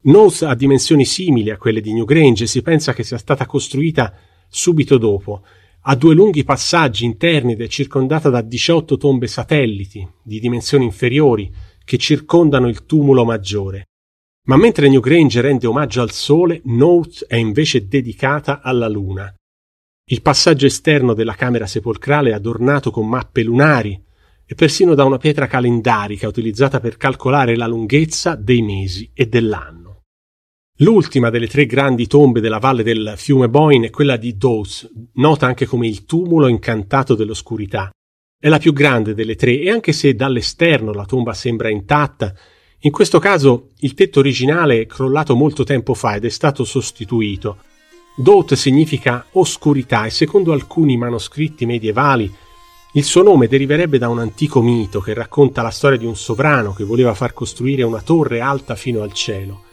Knowth 0.01 0.41
ha 0.41 0.53
dimensioni 0.53 1.05
simili 1.05 1.49
a 1.49 1.55
quelle 1.55 1.79
di 1.79 1.93
Newgrange 1.93 2.43
e 2.43 2.47
si 2.47 2.61
pensa 2.61 2.91
che 2.91 3.03
sia 3.03 3.17
stata 3.17 3.45
costruita 3.45 4.13
subito 4.49 4.97
dopo. 4.97 5.43
Ha 5.83 5.95
due 5.95 6.13
lunghi 6.13 6.43
passaggi 6.43 7.05
interni 7.05 7.53
ed 7.53 7.61
è 7.61 7.67
circondata 7.67 8.29
da 8.29 8.41
18 8.41 8.97
tombe 8.97 9.27
satelliti 9.27 10.05
di 10.21 10.41
dimensioni 10.41 10.83
inferiori 10.83 11.49
che 11.85 11.97
circondano 11.97 12.67
il 12.67 12.85
tumulo 12.85 13.23
maggiore. 13.23 13.85
Ma 14.45 14.57
mentre 14.57 14.89
Newgrange 14.89 15.41
rende 15.41 15.65
omaggio 15.65 16.01
al 16.01 16.11
Sole, 16.11 16.61
Knowth 16.61 17.25
è 17.25 17.35
invece 17.35 17.87
dedicata 17.87 18.61
alla 18.61 18.87
Luna. 18.87 19.33
Il 20.07 20.21
passaggio 20.21 20.67
esterno 20.67 21.15
della 21.15 21.33
camera 21.33 21.65
sepolcrale 21.65 22.29
è 22.29 22.33
adornato 22.33 22.91
con 22.91 23.09
mappe 23.09 23.41
lunari 23.41 23.99
e 24.45 24.53
persino 24.53 24.93
da 24.93 25.03
una 25.03 25.17
pietra 25.17 25.47
calendarica 25.47 26.27
utilizzata 26.27 26.79
per 26.79 26.95
calcolare 26.97 27.55
la 27.55 27.65
lunghezza 27.65 28.35
dei 28.35 28.61
mesi 28.61 29.09
e 29.15 29.25
dell'anno. 29.25 30.01
L'ultima 30.79 31.31
delle 31.31 31.47
tre 31.47 31.65
grandi 31.65 32.05
tombe 32.05 32.39
della 32.39 32.59
valle 32.59 32.83
del 32.83 33.13
fiume 33.15 33.49
Boyne 33.49 33.87
è 33.87 33.89
quella 33.89 34.17
di 34.17 34.37
Dawes, 34.37 34.87
nota 35.13 35.47
anche 35.47 35.65
come 35.65 35.87
il 35.87 36.05
tumulo 36.05 36.47
incantato 36.47 37.15
dell'oscurità. 37.15 37.89
È 38.37 38.47
la 38.47 38.59
più 38.59 38.73
grande 38.73 39.15
delle 39.15 39.35
tre 39.35 39.59
e 39.59 39.71
anche 39.71 39.91
se 39.91 40.13
dall'esterno 40.13 40.93
la 40.93 41.05
tomba 41.05 41.33
sembra 41.33 41.69
intatta, 41.69 42.31
in 42.85 42.91
questo 42.91 43.19
caso 43.19 43.69
il 43.79 43.93
tetto 43.93 44.19
originale 44.19 44.81
è 44.81 44.85
crollato 44.85 45.35
molto 45.35 45.63
tempo 45.63 45.93
fa 45.93 46.15
ed 46.15 46.25
è 46.25 46.29
stato 46.29 46.63
sostituito. 46.63 47.57
Dout 48.15 48.53
significa 48.53 49.25
oscurità 49.33 50.05
e 50.05 50.09
secondo 50.09 50.53
alcuni 50.53 50.95
manoscritti 50.95 51.65
medievali 51.65 52.33
il 52.93 53.03
suo 53.03 53.23
nome 53.23 53.47
deriverebbe 53.47 53.97
da 53.97 54.07
un 54.07 54.19
antico 54.19 54.61
mito 54.61 55.01
che 55.01 55.13
racconta 55.13 55.61
la 55.61 55.71
storia 55.71 55.97
di 55.97 56.05
un 56.05 56.15
sovrano 56.15 56.73
che 56.73 56.85
voleva 56.85 57.13
far 57.13 57.33
costruire 57.33 57.83
una 57.83 58.01
torre 58.01 58.39
alta 58.39 58.75
fino 58.75 59.01
al 59.01 59.11
cielo 59.11 59.63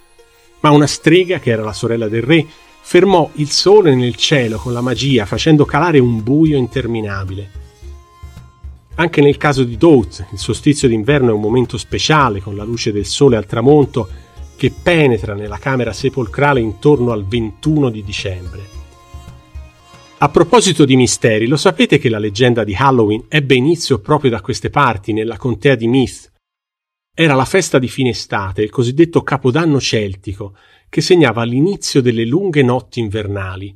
ma 0.62 0.70
una 0.70 0.86
strega, 0.86 1.38
che 1.38 1.50
era 1.50 1.62
la 1.62 1.72
sorella 1.72 2.08
del 2.08 2.22
re, 2.22 2.46
fermò 2.80 3.30
il 3.34 3.50
sole 3.50 3.94
nel 3.94 4.16
cielo 4.16 4.58
con 4.58 4.72
la 4.72 4.80
magia, 4.80 5.26
facendo 5.26 5.64
calare 5.64 5.98
un 5.98 6.22
buio 6.22 6.56
interminabile. 6.56 7.61
Anche 8.96 9.22
nel 9.22 9.38
caso 9.38 9.64
di 9.64 9.76
Doubt, 9.78 10.26
il 10.32 10.38
solstizio 10.38 10.86
d'inverno 10.86 11.30
è 11.30 11.32
un 11.32 11.40
momento 11.40 11.78
speciale 11.78 12.40
con 12.40 12.54
la 12.56 12.64
luce 12.64 12.92
del 12.92 13.06
sole 13.06 13.36
al 13.36 13.46
tramonto 13.46 14.08
che 14.54 14.70
penetra 14.70 15.34
nella 15.34 15.58
camera 15.58 15.92
sepolcrale 15.92 16.60
intorno 16.60 17.10
al 17.10 17.26
21 17.26 17.88
di 17.90 18.04
dicembre. 18.04 18.80
A 20.18 20.28
proposito 20.28 20.84
di 20.84 20.94
misteri, 20.94 21.46
lo 21.46 21.56
sapete 21.56 21.98
che 21.98 22.08
la 22.08 22.18
leggenda 22.18 22.62
di 22.62 22.74
Halloween 22.78 23.24
ebbe 23.28 23.54
inizio 23.54 23.98
proprio 23.98 24.30
da 24.30 24.40
queste 24.40 24.70
parti, 24.70 25.12
nella 25.12 25.36
contea 25.36 25.74
di 25.74 25.88
Meath, 25.88 26.30
era 27.14 27.34
la 27.34 27.44
festa 27.44 27.78
di 27.78 27.88
fine 27.88 28.10
estate, 28.10 28.62
il 28.62 28.70
cosiddetto 28.70 29.22
Capodanno 29.22 29.80
celtico, 29.80 30.54
che 30.88 31.00
segnava 31.00 31.42
l'inizio 31.44 32.00
delle 32.00 32.24
lunghe 32.24 32.62
notti 32.62 33.00
invernali. 33.00 33.74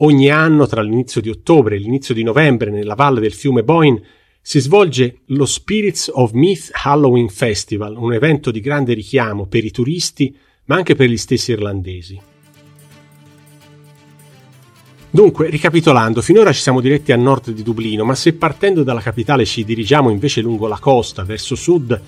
Ogni 0.00 0.30
anno, 0.30 0.66
tra 0.66 0.80
l'inizio 0.80 1.20
di 1.20 1.28
ottobre 1.28 1.76
e 1.76 1.78
l'inizio 1.78 2.14
di 2.14 2.22
novembre, 2.22 2.70
nella 2.70 2.94
valle 2.94 3.20
del 3.20 3.32
fiume 3.32 3.62
Boyne, 3.62 4.02
si 4.46 4.60
svolge 4.60 5.20
lo 5.28 5.46
Spirits 5.46 6.10
of 6.12 6.32
Myth 6.32 6.68
Halloween 6.70 7.30
Festival, 7.30 7.96
un 7.96 8.12
evento 8.12 8.50
di 8.50 8.60
grande 8.60 8.92
richiamo 8.92 9.46
per 9.46 9.64
i 9.64 9.70
turisti, 9.70 10.36
ma 10.66 10.76
anche 10.76 10.94
per 10.94 11.08
gli 11.08 11.16
stessi 11.16 11.52
irlandesi. 11.52 12.20
Dunque, 15.08 15.48
ricapitolando, 15.48 16.20
finora 16.20 16.52
ci 16.52 16.60
siamo 16.60 16.82
diretti 16.82 17.10
a 17.10 17.16
nord 17.16 17.52
di 17.52 17.62
Dublino, 17.62 18.04
ma 18.04 18.14
se 18.14 18.34
partendo 18.34 18.82
dalla 18.82 19.00
capitale 19.00 19.46
ci 19.46 19.64
dirigiamo 19.64 20.10
invece 20.10 20.42
lungo 20.42 20.66
la 20.66 20.78
costa, 20.78 21.24
verso 21.24 21.54
sud, 21.54 21.98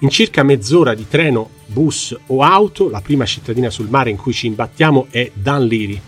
in 0.00 0.08
circa 0.08 0.42
mezz'ora 0.42 0.94
di 0.94 1.06
treno, 1.08 1.48
bus 1.66 2.18
o 2.26 2.42
auto, 2.42 2.90
la 2.90 3.02
prima 3.02 3.24
cittadina 3.24 3.70
sul 3.70 3.88
mare 3.88 4.10
in 4.10 4.16
cui 4.16 4.32
ci 4.32 4.48
imbattiamo 4.48 5.06
è 5.10 5.30
Dunleary, 5.32 6.00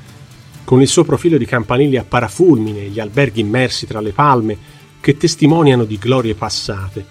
con 0.65 0.83
il 0.83 0.89
suo 0.89 1.05
profilo 1.05 1.39
di 1.39 1.47
campanili 1.47 1.97
a 1.97 2.03
parafulmine 2.03 2.89
gli 2.89 2.99
alberghi 2.99 3.39
immersi 3.39 3.87
tra 3.87 4.01
le 4.01 4.11
palme 4.11 4.75
che 5.07 5.17
testimoniano 5.17 5.85
di 5.85 5.99
glorie 5.99 6.35
passate. 6.35 7.07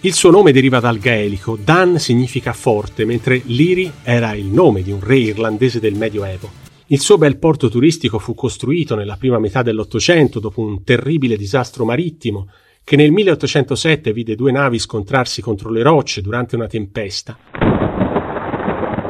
Il 0.00 0.12
suo 0.12 0.32
nome 0.32 0.50
deriva 0.50 0.80
dal 0.80 0.98
gaelico, 0.98 1.56
Dan 1.56 2.00
significa 2.00 2.52
forte, 2.52 3.04
mentre 3.04 3.42
Liri 3.44 3.92
era 4.02 4.34
il 4.34 4.46
nome 4.46 4.82
di 4.82 4.90
un 4.90 4.98
re 4.98 5.18
irlandese 5.18 5.78
del 5.78 5.94
Medioevo. 5.94 6.50
Il 6.86 6.98
suo 6.98 7.16
bel 7.16 7.38
porto 7.38 7.68
turistico 7.68 8.18
fu 8.18 8.34
costruito 8.34 8.96
nella 8.96 9.14
prima 9.16 9.38
metà 9.38 9.62
dell'Ottocento 9.62 10.40
dopo 10.40 10.62
un 10.62 10.82
terribile 10.82 11.36
disastro 11.36 11.84
marittimo 11.84 12.48
che 12.82 12.96
nel 12.96 13.12
1807 13.12 14.12
vide 14.12 14.34
due 14.34 14.50
navi 14.50 14.80
scontrarsi 14.80 15.40
contro 15.40 15.70
le 15.70 15.82
rocce 15.82 16.22
durante 16.22 16.56
una 16.56 16.66
tempesta. 16.66 17.38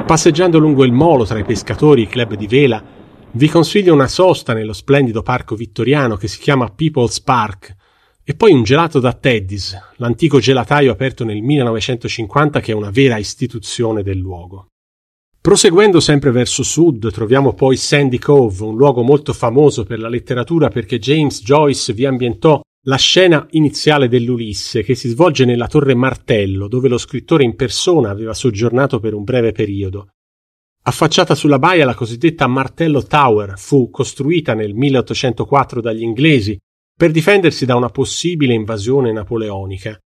Passeggiando 0.05 0.59
lungo 0.59 0.85
il 0.85 0.93
molo 0.93 1.25
tra 1.25 1.38
i 1.38 1.45
pescatori 1.45 2.03
e 2.03 2.05
i 2.05 2.09
club 2.09 2.35
di 2.35 2.47
vela, 2.47 2.85
vi 3.31 3.49
consiglio 3.49 3.95
una 3.95 4.07
sosta 4.07 4.53
nello 4.53 4.75
splendido 4.75 5.23
parco 5.23 5.55
vittoriano 5.55 6.17
che 6.17 6.29
si 6.29 6.38
chiama 6.38 6.69
People's 6.69 7.23
Park 7.23 7.76
e 8.28 8.35
poi 8.35 8.52
un 8.52 8.64
gelato 8.64 8.99
da 8.99 9.12
Teddy's, 9.12 9.78
l'antico 9.99 10.40
gelataio 10.40 10.90
aperto 10.90 11.25
nel 11.25 11.42
1950 11.42 12.59
che 12.59 12.73
è 12.73 12.75
una 12.75 12.90
vera 12.90 13.18
istituzione 13.18 14.02
del 14.02 14.18
luogo. 14.18 14.66
Proseguendo 15.40 16.00
sempre 16.00 16.33
verso 16.33 16.64
sud 16.64 17.12
troviamo 17.12 17.52
poi 17.54 17.76
Sandy 17.76 18.18
Cove, 18.18 18.64
un 18.64 18.76
luogo 18.76 19.02
molto 19.02 19.33
famoso 19.33 19.85
per 19.85 20.00
la 20.00 20.09
letteratura 20.09 20.71
perché 20.71 20.99
James 20.99 21.40
Joyce 21.40 21.92
vi 21.92 22.04
ambientò 22.04 22.61
la 22.87 22.97
scena 22.97 23.47
iniziale 23.50 24.09
dell'Ulisse, 24.09 24.83
che 24.83 24.97
si 24.97 25.09
svolge 25.09 25.45
nella 25.45 25.68
Torre 25.68 25.95
Martello, 25.95 26.66
dove 26.66 26.88
lo 26.88 26.99
scrittore 26.99 27.45
in 27.45 27.54
persona 27.54 28.11
aveva 28.11 28.35
soggiornato 28.35 28.99
per 28.99 29.14
un 29.14 29.23
breve 29.23 29.52
periodo. 29.52 30.09
Affacciata 30.83 31.37
sulla 31.37 31.61
baia, 31.61 31.85
la 31.85 31.95
cosiddetta 31.95 32.49
Martello 32.49 33.04
Tower 33.04 33.54
fu 33.56 33.88
costruita 33.88 34.54
nel 34.54 34.75
1804 34.75 35.80
dagli 35.80 36.02
inglesi 36.02 36.59
per 36.97 37.11
difendersi 37.11 37.67
da 37.67 37.76
una 37.76 37.91
possibile 37.91 38.55
invasione 38.55 39.12
napoleonica. 39.12 39.99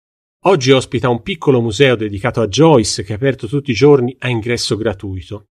Oggi 0.46 0.72
ospita 0.72 1.08
un 1.08 1.22
piccolo 1.22 1.62
museo 1.62 1.96
dedicato 1.96 2.42
a 2.42 2.48
Joyce 2.48 3.04
che 3.04 3.14
è 3.14 3.16
aperto 3.16 3.46
tutti 3.46 3.70
i 3.70 3.76
giorni 3.76 4.16
a 4.20 4.30
ingresso 4.30 4.76
gratuito. 4.76 5.50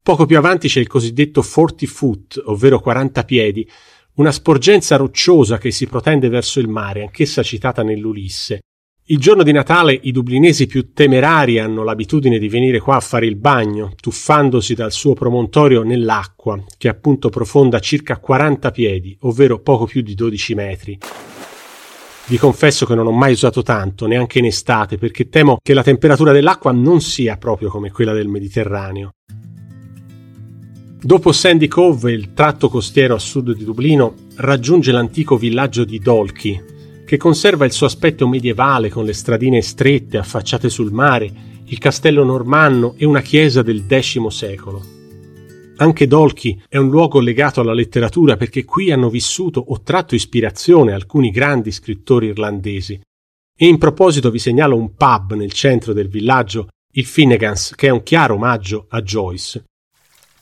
Poco 0.00 0.26
più 0.26 0.38
avanti 0.38 0.68
c'è 0.68 0.78
il 0.78 0.86
cosiddetto 0.86 1.42
Forty 1.42 1.86
Foot, 1.86 2.40
ovvero 2.44 2.78
40 2.78 3.24
piedi, 3.24 3.68
una 4.14 4.30
sporgenza 4.30 4.94
rocciosa 4.94 5.58
che 5.58 5.72
si 5.72 5.88
protende 5.88 6.28
verso 6.28 6.60
il 6.60 6.68
mare, 6.68 7.02
anch'essa 7.02 7.42
citata 7.42 7.82
nell'Ulisse. 7.82 8.60
Il 9.10 9.18
giorno 9.18 9.42
di 9.42 9.50
Natale 9.50 9.98
i 10.02 10.12
dublinesi 10.12 10.68
più 10.68 10.92
temerari 10.92 11.58
hanno 11.58 11.82
l'abitudine 11.82 12.38
di 12.38 12.48
venire 12.48 12.78
qua 12.78 12.94
a 12.94 13.00
fare 13.00 13.26
il 13.26 13.34
bagno, 13.34 13.92
tuffandosi 14.00 14.74
dal 14.74 14.92
suo 14.92 15.14
promontorio 15.14 15.82
nell'acqua, 15.82 16.62
che 16.78 16.86
è 16.86 16.92
appunto 16.92 17.28
profonda 17.28 17.80
circa 17.80 18.18
40 18.18 18.70
piedi, 18.70 19.16
ovvero 19.22 19.58
poco 19.58 19.86
più 19.86 20.02
di 20.02 20.14
12 20.14 20.54
metri. 20.54 20.98
Vi 22.26 22.38
confesso 22.38 22.86
che 22.86 22.94
non 22.94 23.08
ho 23.08 23.10
mai 23.10 23.32
usato 23.32 23.62
tanto, 23.62 24.06
neanche 24.06 24.38
in 24.38 24.44
estate, 24.44 24.96
perché 24.96 25.28
temo 25.28 25.58
che 25.60 25.74
la 25.74 25.82
temperatura 25.82 26.30
dell'acqua 26.30 26.70
non 26.70 27.00
sia 27.00 27.36
proprio 27.36 27.68
come 27.68 27.90
quella 27.90 28.12
del 28.12 28.28
Mediterraneo. 28.28 29.14
Dopo 31.02 31.32
Sandy 31.32 31.66
Cove, 31.66 32.12
il 32.12 32.32
tratto 32.32 32.68
costiero 32.68 33.16
a 33.16 33.18
sud 33.18 33.56
di 33.56 33.64
Dublino 33.64 34.14
raggiunge 34.36 34.92
l'antico 34.92 35.36
villaggio 35.36 35.82
di 35.82 35.98
Dolki, 35.98 36.78
che 37.10 37.16
conserva 37.16 37.64
il 37.64 37.72
suo 37.72 37.86
aspetto 37.86 38.28
medievale 38.28 38.88
con 38.88 39.04
le 39.04 39.14
stradine 39.14 39.62
strette 39.62 40.16
affacciate 40.16 40.68
sul 40.68 40.92
mare, 40.92 41.28
il 41.64 41.78
castello 41.78 42.22
normanno 42.22 42.94
e 42.96 43.04
una 43.04 43.20
chiesa 43.20 43.62
del 43.62 43.84
X 43.88 44.24
secolo. 44.28 44.80
Anche 45.78 46.06
Dolki 46.06 46.62
è 46.68 46.76
un 46.76 46.88
luogo 46.88 47.18
legato 47.18 47.60
alla 47.60 47.72
letteratura 47.72 48.36
perché 48.36 48.64
qui 48.64 48.92
hanno 48.92 49.10
vissuto 49.10 49.58
o 49.58 49.80
tratto 49.82 50.14
ispirazione 50.14 50.92
alcuni 50.92 51.32
grandi 51.32 51.72
scrittori 51.72 52.28
irlandesi. 52.28 53.00
E 53.58 53.66
in 53.66 53.78
proposito 53.78 54.30
vi 54.30 54.38
segnalo 54.38 54.76
un 54.76 54.94
pub 54.94 55.34
nel 55.34 55.50
centro 55.50 55.92
del 55.92 56.06
villaggio, 56.06 56.68
il 56.92 57.06
Finnegans, 57.06 57.74
che 57.74 57.88
è 57.88 57.90
un 57.90 58.04
chiaro 58.04 58.34
omaggio 58.34 58.86
a 58.88 59.02
Joyce. 59.02 59.64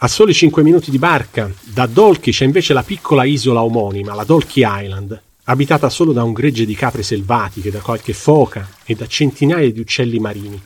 A 0.00 0.06
soli 0.06 0.34
5 0.34 0.62
minuti 0.62 0.90
di 0.90 0.98
barca, 0.98 1.50
da 1.72 1.86
Dolki 1.86 2.30
c'è 2.30 2.44
invece 2.44 2.74
la 2.74 2.82
piccola 2.82 3.24
isola 3.24 3.62
omonima, 3.62 4.14
la 4.14 4.24
Dolki 4.24 4.60
Island, 4.66 5.22
abitata 5.50 5.88
solo 5.88 6.12
da 6.12 6.22
un 6.22 6.32
gregge 6.32 6.66
di 6.66 6.74
capre 6.74 7.02
selvatiche, 7.02 7.70
da 7.70 7.80
qualche 7.80 8.12
foca 8.12 8.68
e 8.84 8.94
da 8.94 9.06
centinaia 9.06 9.70
di 9.72 9.80
uccelli 9.80 10.18
marini. 10.18 10.60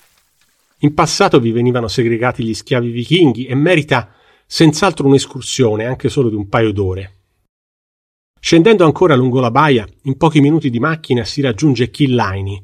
In 0.79 0.95
passato 0.95 1.39
vi 1.39 1.53
venivano 1.53 1.87
segregati 1.87 2.43
gli 2.43 2.55
schiavi 2.55 2.91
vichinghi 2.91 3.47
e 3.47 3.55
merita 3.55 4.13
senz'altro 4.45 5.07
un'escursione 5.07 5.85
anche 5.85 6.09
solo 6.09 6.29
di 6.29 6.35
un 6.35 6.49
paio 6.49 6.73
d'ore. 6.73 7.19
Scendendo 8.41 8.85
ancora 8.85 9.15
lungo 9.15 9.39
la 9.39 9.53
baia, 9.53 9.87
in 10.03 10.17
pochi 10.17 10.41
minuti 10.41 10.69
di 10.69 10.81
macchina 10.81 11.25
si 11.25 11.41
raggiunge 11.41 11.91
Killaini, 11.91 12.61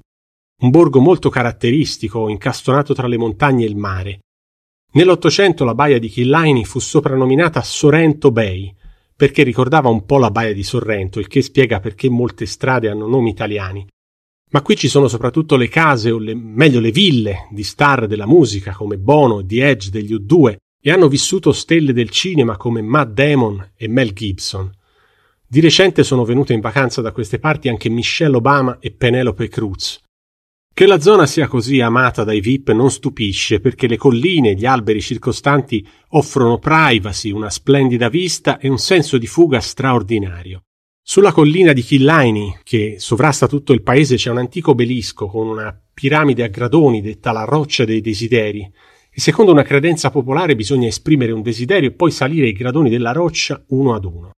un 0.63 0.71
borgo 0.71 0.99
molto 0.99 1.29
caratteristico, 1.29 2.29
incastonato 2.29 2.95
tra 2.95 3.07
le 3.07 3.17
montagne 3.17 3.65
e 3.65 3.69
il 3.69 3.77
mare. 3.77 4.19
Nell'Ottocento 4.95 5.65
la 5.65 5.75
baia 5.75 6.01
di 6.01 6.09
Killaini 6.09 6.65
fu 6.65 6.81
soprannominata 6.81 7.63
Sorrento 7.63 8.33
Bay, 8.33 8.75
perché 9.19 9.43
ricordava 9.43 9.89
un 9.89 10.07
po' 10.07 10.19
la 10.19 10.31
baia 10.31 10.55
di 10.55 10.63
Sorrento, 10.63 11.19
il 11.19 11.27
che 11.27 11.43
spiega 11.43 11.81
perché 11.81 12.09
molte 12.09 12.47
strade 12.47 12.89
hanno 12.89 13.09
nomi 13.09 13.31
italiani. 13.31 13.85
Ma 14.51 14.63
qui 14.63 14.77
ci 14.77 14.87
sono 14.87 15.09
soprattutto 15.09 15.57
le 15.57 15.67
case, 15.67 16.13
o 16.13 16.19
le, 16.19 16.37
meglio 16.37 16.79
le 16.79 16.93
ville, 16.93 17.49
di 17.51 17.65
star 17.65 18.07
della 18.07 18.29
musica 18.29 18.73
come 18.73 18.97
Bono, 18.97 19.45
The 19.45 19.71
Edge 19.71 19.91
degli 19.91 20.15
U2, 20.15 20.55
e 20.81 20.93
hanno 20.93 21.09
vissuto 21.09 21.51
stelle 21.51 21.93
del 21.93 22.11
cinema 22.11 22.57
come 22.57 22.81
Matt 22.81 23.11
Damon 23.11 23.73
e 23.75 23.89
Mel 23.89 24.13
Gibson. 24.13 24.71
Di 25.45 25.59
recente 25.59 26.05
sono 26.05 26.25
venute 26.25 26.53
in 26.53 26.61
vacanza 26.61 27.01
da 27.01 27.11
queste 27.11 27.41
parti 27.41 27.69
anche 27.69 27.89
Michelle 27.89 28.37
Obama 28.37 28.77
e 28.79 28.93
Penelope 28.93 29.49
Cruz. 29.49 30.01
Che 30.79 30.87
la 30.87 31.01
zona 31.01 31.27
sia 31.27 31.49
così 31.49 31.81
amata 31.81 32.23
dai 32.23 32.41
VIP 32.41 32.71
non 32.71 32.93
stupisce 32.93 33.59
perché 33.59 33.89
le 33.89 33.97
colline 33.97 34.51
e 34.51 34.55
gli 34.55 34.65
alberi 34.65 35.01
circostanti 35.01 35.85
offrono 36.11 36.61
privacy, 36.61 37.33
una 37.33 37.51
splendida 37.51 38.09
vista 38.09 38.59
e 38.59 38.69
un 38.69 38.79
senso 38.79 39.19
di 39.19 39.27
fuga 39.27 39.59
straordinario. 39.59 40.67
Sulla 41.03 41.33
collina 41.33 41.73
di 41.73 41.83
Killaini, 41.83 42.61
che 42.63 42.95
sovrasta 42.99 43.49
tutto 43.49 43.73
il 43.73 43.83
paese, 43.83 44.15
c'è 44.15 44.31
un 44.31 44.39
antico 44.39 44.71
obelisco 44.71 45.27
con 45.27 45.49
una 45.49 45.77
piramide 45.93 46.45
a 46.45 46.49
gradoni 46.49 47.03
detta 47.03 47.33
la 47.33 47.43
roccia 47.43 47.85
dei 47.85 48.01
desideri. 48.01 48.61
E 49.11 49.21
secondo 49.21 49.51
una 49.51 49.65
credenza 49.65 50.11
popolare 50.11 50.55
bisogna 50.55 50.87
esprimere 50.87 51.33
un 51.33 51.43
desiderio 51.43 51.89
e 51.89 51.93
poi 51.95 52.13
salire 52.13 52.47
i 52.47 52.53
gradoni 52.53 52.89
della 52.89 53.11
roccia 53.11 53.61
uno 53.71 53.95
ad 53.95 54.05
uno. 54.05 54.31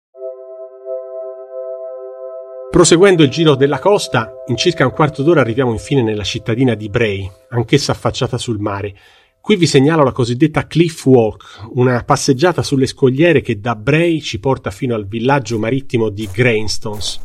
Proseguendo 2.71 3.25
il 3.25 3.31
giro 3.31 3.57
della 3.57 3.81
costa, 3.81 4.33
in 4.47 4.57
circa 4.57 4.85
un 4.87 4.93
quarto 4.93 5.25
d'ora 5.25 5.41
arriviamo 5.41 5.73
infine 5.73 6.03
nella 6.03 6.23
cittadina 6.23 6.75
di 6.75 6.89
Bray, 6.89 7.29
anch'essa 7.49 7.91
affacciata 7.91 8.39
sul 8.39 8.61
mare. 8.61 8.95
Qui 9.41 9.57
vi 9.57 9.67
segnalo 9.67 10.05
la 10.05 10.13
cosiddetta 10.13 10.69
Cliff 10.69 11.05
Walk, 11.05 11.67
una 11.73 12.05
passeggiata 12.05 12.63
sulle 12.63 12.87
scogliere 12.87 13.41
che 13.41 13.59
da 13.59 13.75
Bray 13.75 14.21
ci 14.21 14.39
porta 14.39 14.71
fino 14.71 14.95
al 14.95 15.09
villaggio 15.09 15.59
marittimo 15.59 16.11
di 16.11 16.29
Grainstones. 16.33 17.21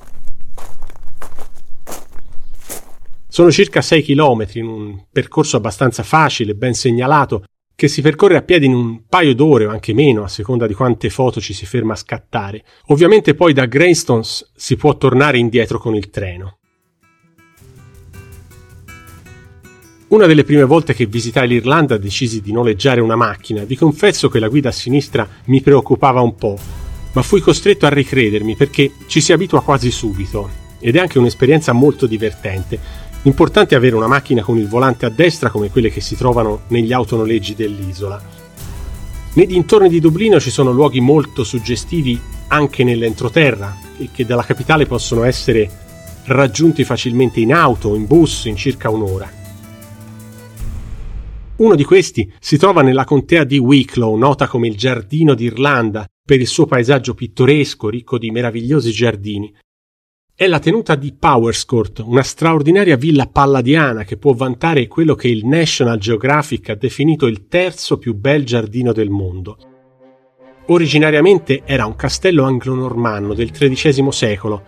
Sono 3.28 3.52
circa 3.52 3.82
6 3.82 4.02
km 4.02 4.48
in 4.54 4.66
un 4.66 5.06
percorso 5.12 5.58
abbastanza 5.58 6.02
facile, 6.02 6.56
ben 6.56 6.74
segnalato, 6.74 7.44
che 7.76 7.90
si 7.90 8.02
percorre 8.02 8.38
a 8.38 8.42
piedi 8.42 8.66
in 8.66 8.74
un 8.74 9.02
paio 9.08 9.36
d'ore 9.36 9.66
o 9.66 9.70
anche 9.70 9.94
meno, 9.94 10.24
a 10.24 10.30
seconda 10.30 10.66
di 10.66 10.74
quante 10.74 11.10
foto 11.10 11.42
ci 11.42 11.54
si 11.54 11.66
ferma 11.66 11.94
a 11.94 11.98
scattare. 11.98 12.64
Ovviamente 12.88 13.36
poi 13.36 13.52
da 13.52 13.66
Greystones 13.66 14.52
si 14.56 14.78
può 14.78 14.96
tornare 14.98 15.38
indietro 15.38 15.78
con 15.78 15.94
il 15.94 16.10
treno. 16.10 16.60
Una 20.08 20.28
delle 20.28 20.46
prime 20.46 20.64
volte 20.64 20.94
che 20.94 21.08
visitai 21.08 21.48
l'Irlanda 21.48 21.98
decisi 21.98 22.40
di 22.40 22.54
noleggiare 22.54 23.02
una 23.02 23.18
macchina. 23.18 23.64
Vi 23.64 23.76
confesso 23.76 24.30
che 24.30 24.40
la 24.40 24.48
guida 24.48 24.70
a 24.70 24.72
sinistra 24.72 25.28
mi 25.46 25.62
preoccupava 25.62 26.22
un 26.22 26.36
po', 26.36 26.58
ma 27.12 27.22
fui 27.22 27.42
costretto 27.42 27.86
a 27.86 27.90
ricredermi 27.90 28.56
perché 28.56 28.92
ci 29.08 29.20
si 29.20 29.34
abitua 29.34 29.62
quasi 29.62 29.92
subito 29.92 30.64
ed 30.80 30.96
è 30.96 31.00
anche 31.00 31.18
un'esperienza 31.18 31.74
molto 31.74 32.06
divertente 32.06 32.80
Importante 33.26 33.74
avere 33.74 33.96
una 33.96 34.06
macchina 34.06 34.44
con 34.44 34.60
il 34.60 34.68
volante 34.68 35.08
a 35.08 35.10
destra 35.10 35.50
come 35.50 35.72
quelle 35.72 35.90
che 35.90 36.00
si 36.00 36.16
trovano 36.16 36.62
negli 36.68 36.94
autonoleggi 36.94 37.56
dell'isola. 37.56 38.22
Nei 39.34 39.48
dintorni 39.48 39.90
di 39.90 40.00
Dublino 40.00 40.40
ci 40.40 40.52
sono 40.52 40.72
luoghi 40.72 41.00
molto 41.00 41.44
suggestivi 41.44 42.22
anche 42.50 42.84
nell'entroterra 42.84 43.78
e 43.98 44.10
che 44.14 44.28
dalla 44.28 44.44
capitale 44.44 44.86
possono 44.86 45.24
essere 45.24 45.70
raggiunti 46.26 46.84
facilmente 46.84 47.40
in 47.40 47.52
auto 47.52 47.90
o 47.90 47.96
in 47.96 48.06
bus 48.06 48.46
in 48.46 48.56
circa 48.56 48.92
un'ora. 48.92 49.28
Uno 51.58 51.76
di 51.76 51.84
questi 51.84 52.32
si 52.40 52.58
trova 52.58 52.84
nella 52.84 53.06
contea 53.06 53.44
di 53.44 53.58
Wicklow, 53.58 54.16
nota 54.18 54.46
come 54.48 54.68
il 54.68 54.78
Giardino 54.78 55.34
d'Irlanda, 55.34 56.06
per 56.24 56.40
il 56.40 56.48
suo 56.48 56.68
paesaggio 56.68 57.16
pittoresco, 57.16 57.90
ricco 57.90 58.20
di 58.20 58.30
meravigliosi 58.30 58.92
giardini, 58.92 59.52
è 60.38 60.48
la 60.48 60.60
tenuta 60.60 60.96
di 60.96 61.14
Powerscourt, 61.18 62.00
una 62.00 62.22
straordinaria 62.22 62.98
villa 62.98 63.26
palladiana 63.26 64.04
che 64.04 64.18
può 64.18 64.34
vantare 64.34 64.86
quello 64.86 65.16
che 65.16 65.30
il 65.30 65.46
National 65.46 65.98
Geographic 65.98 66.72
ha 66.72 66.76
definito 66.76 67.26
il 67.26 67.48
terzo 67.48 67.98
più 67.98 68.14
bel 68.16 68.44
giardino 68.44 68.92
del 68.92 69.10
mondo. 69.10 69.58
Originariamente 70.66 71.62
era 71.64 71.86
un 71.86 71.96
castello 71.96 72.44
anglo-normanno 72.44 73.34
del 73.34 73.50
XIII 73.50 74.12
secolo, 74.12 74.64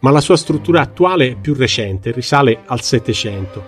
ma 0.00 0.10
la 0.10 0.20
sua 0.20 0.36
struttura 0.36 0.82
attuale 0.82 1.30
è 1.30 1.36
più 1.36 1.54
recente, 1.54 2.10
risale 2.10 2.64
al 2.66 2.82
Settecento. 2.82 3.64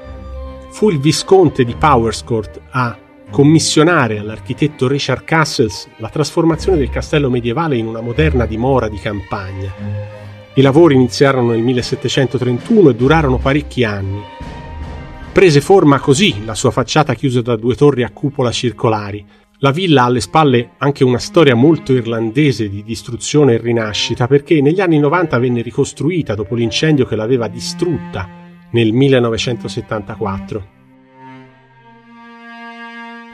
Fu 0.68 0.90
il 0.90 1.00
visconte 1.00 1.64
di 1.64 1.74
Powerscourt 1.74 2.60
a 2.72 2.94
commissionare 3.30 4.18
all'architetto 4.18 4.86
Richard 4.86 5.24
Castles 5.24 5.88
la 5.96 6.10
trasformazione 6.10 6.76
del 6.76 6.90
castello 6.90 7.30
medievale 7.30 7.78
in 7.78 7.86
una 7.86 8.02
moderna 8.02 8.44
dimora 8.44 8.86
di 8.88 8.98
campagna 8.98 10.27
i 10.58 10.60
lavori 10.60 10.96
iniziarono 10.96 11.52
nel 11.52 11.62
1731 11.62 12.90
e 12.90 12.94
durarono 12.96 13.38
parecchi 13.38 13.84
anni. 13.84 14.20
Prese 15.32 15.60
forma 15.60 16.00
così 16.00 16.44
la 16.44 16.56
sua 16.56 16.72
facciata 16.72 17.14
chiusa 17.14 17.42
da 17.42 17.54
due 17.54 17.76
torri 17.76 18.02
a 18.02 18.10
cupola 18.10 18.50
circolari. 18.50 19.24
La 19.60 19.70
villa 19.70 20.02
ha 20.02 20.06
alle 20.06 20.20
spalle 20.20 20.70
anche 20.78 21.04
una 21.04 21.18
storia 21.18 21.54
molto 21.54 21.92
irlandese 21.92 22.68
di 22.68 22.82
distruzione 22.82 23.54
e 23.54 23.58
rinascita 23.58 24.26
perché 24.26 24.60
negli 24.60 24.80
anni 24.80 24.98
90 24.98 25.38
venne 25.38 25.62
ricostruita 25.62 26.34
dopo 26.34 26.56
l'incendio 26.56 27.06
che 27.06 27.14
l'aveva 27.14 27.46
distrutta 27.46 28.28
nel 28.72 28.92
1974. 28.92 30.76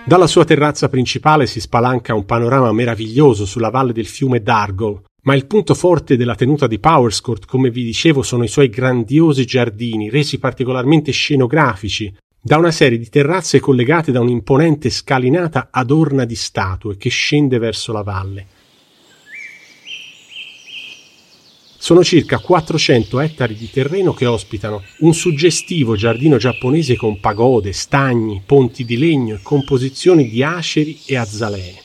Dalla 0.04 0.26
sua 0.26 0.44
terrazza 0.44 0.90
principale 0.90 1.46
si 1.46 1.58
spalanca 1.58 2.12
un 2.12 2.26
panorama 2.26 2.70
meraviglioso 2.72 3.46
sulla 3.46 3.70
valle 3.70 3.94
del 3.94 4.06
fiume 4.06 4.42
Dargle, 4.42 5.00
ma 5.24 5.34
il 5.34 5.46
punto 5.46 5.74
forte 5.74 6.16
della 6.16 6.34
tenuta 6.34 6.66
di 6.66 6.78
Powerscourt, 6.78 7.46
come 7.46 7.70
vi 7.70 7.82
dicevo, 7.82 8.22
sono 8.22 8.44
i 8.44 8.48
suoi 8.48 8.68
grandiosi 8.68 9.44
giardini, 9.44 10.10
resi 10.10 10.38
particolarmente 10.38 11.12
scenografici 11.12 12.14
da 12.40 12.58
una 12.58 12.70
serie 12.70 12.98
di 12.98 13.08
terrazze 13.08 13.58
collegate 13.58 14.12
da 14.12 14.20
un'imponente 14.20 14.90
scalinata 14.90 15.68
adorna 15.70 16.26
di 16.26 16.34
statue 16.34 16.98
che 16.98 17.08
scende 17.08 17.58
verso 17.58 17.92
la 17.92 18.02
valle. 18.02 18.46
Sono 21.78 22.04
circa 22.04 22.38
400 22.38 23.20
ettari 23.20 23.54
di 23.54 23.70
terreno 23.70 24.12
che 24.12 24.26
ospitano 24.26 24.82
un 25.00 25.14
suggestivo 25.14 25.96
giardino 25.96 26.36
giapponese 26.36 26.96
con 26.96 27.18
pagode, 27.20 27.72
stagni, 27.72 28.42
ponti 28.44 28.84
di 28.84 28.98
legno 28.98 29.36
e 29.36 29.42
composizioni 29.42 30.28
di 30.28 30.42
aceri 30.42 30.98
e 31.06 31.16
azalee. 31.16 31.83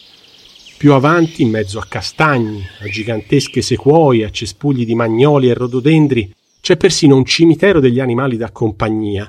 Più 0.80 0.94
avanti, 0.94 1.42
in 1.42 1.50
mezzo 1.50 1.78
a 1.78 1.86
castagni, 1.86 2.66
a 2.80 2.88
gigantesche 2.88 3.62
sequoie, 3.62 4.24
a 4.24 4.30
cespugli 4.30 4.86
di 4.86 4.96
magnoli 4.96 5.50
e 5.50 5.54
rododendri, 5.54 6.34
c'è 6.62 6.78
persino 6.78 7.18
un 7.18 7.26
cimitero 7.26 7.82
degli 7.82 8.00
animali 8.00 8.38
da 8.38 8.50
compagnia, 8.54 9.28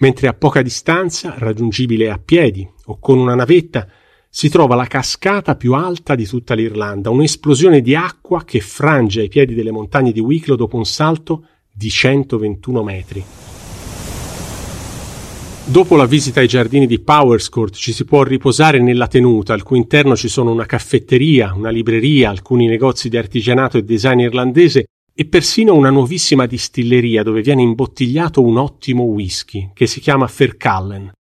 mentre 0.00 0.26
a 0.26 0.34
poca 0.34 0.62
distanza, 0.62 1.36
raggiungibile 1.38 2.10
a 2.10 2.18
piedi 2.18 2.68
o 2.86 2.98
con 2.98 3.18
una 3.18 3.36
navetta, 3.36 3.86
si 4.28 4.48
trova 4.48 4.74
la 4.74 4.86
cascata 4.86 5.54
più 5.54 5.74
alta 5.74 6.16
di 6.16 6.26
tutta 6.26 6.54
l'Irlanda, 6.54 7.08
un'esplosione 7.10 7.80
di 7.80 7.94
acqua 7.94 8.42
che 8.42 8.58
frange 8.58 9.20
ai 9.20 9.28
piedi 9.28 9.54
delle 9.54 9.70
montagne 9.70 10.10
di 10.10 10.18
Wicklow 10.18 10.56
dopo 10.56 10.76
un 10.76 10.86
salto 10.86 11.46
di 11.72 11.88
121 11.88 12.82
metri. 12.82 13.24
Dopo 15.66 15.96
la 15.96 16.04
visita 16.04 16.40
ai 16.40 16.46
giardini 16.46 16.86
di 16.86 17.00
Powerscourt 17.00 17.74
ci 17.74 17.94
si 17.94 18.04
può 18.04 18.22
riposare 18.22 18.82
nella 18.82 19.06
tenuta, 19.06 19.54
al 19.54 19.62
cui 19.62 19.78
interno 19.78 20.14
ci 20.14 20.28
sono 20.28 20.52
una 20.52 20.66
caffetteria, 20.66 21.54
una 21.54 21.70
libreria, 21.70 22.28
alcuni 22.28 22.66
negozi 22.66 23.08
di 23.08 23.16
artigianato 23.16 23.78
e 23.78 23.82
design 23.82 24.20
irlandese 24.20 24.84
e 25.14 25.24
persino 25.24 25.74
una 25.74 25.88
nuovissima 25.88 26.44
distilleria 26.44 27.22
dove 27.22 27.40
viene 27.40 27.62
imbottigliato 27.62 28.42
un 28.42 28.58
ottimo 28.58 29.04
whisky 29.04 29.70
che 29.72 29.86
si 29.86 30.00
chiama 30.00 30.26
Fercallen. 30.26 31.12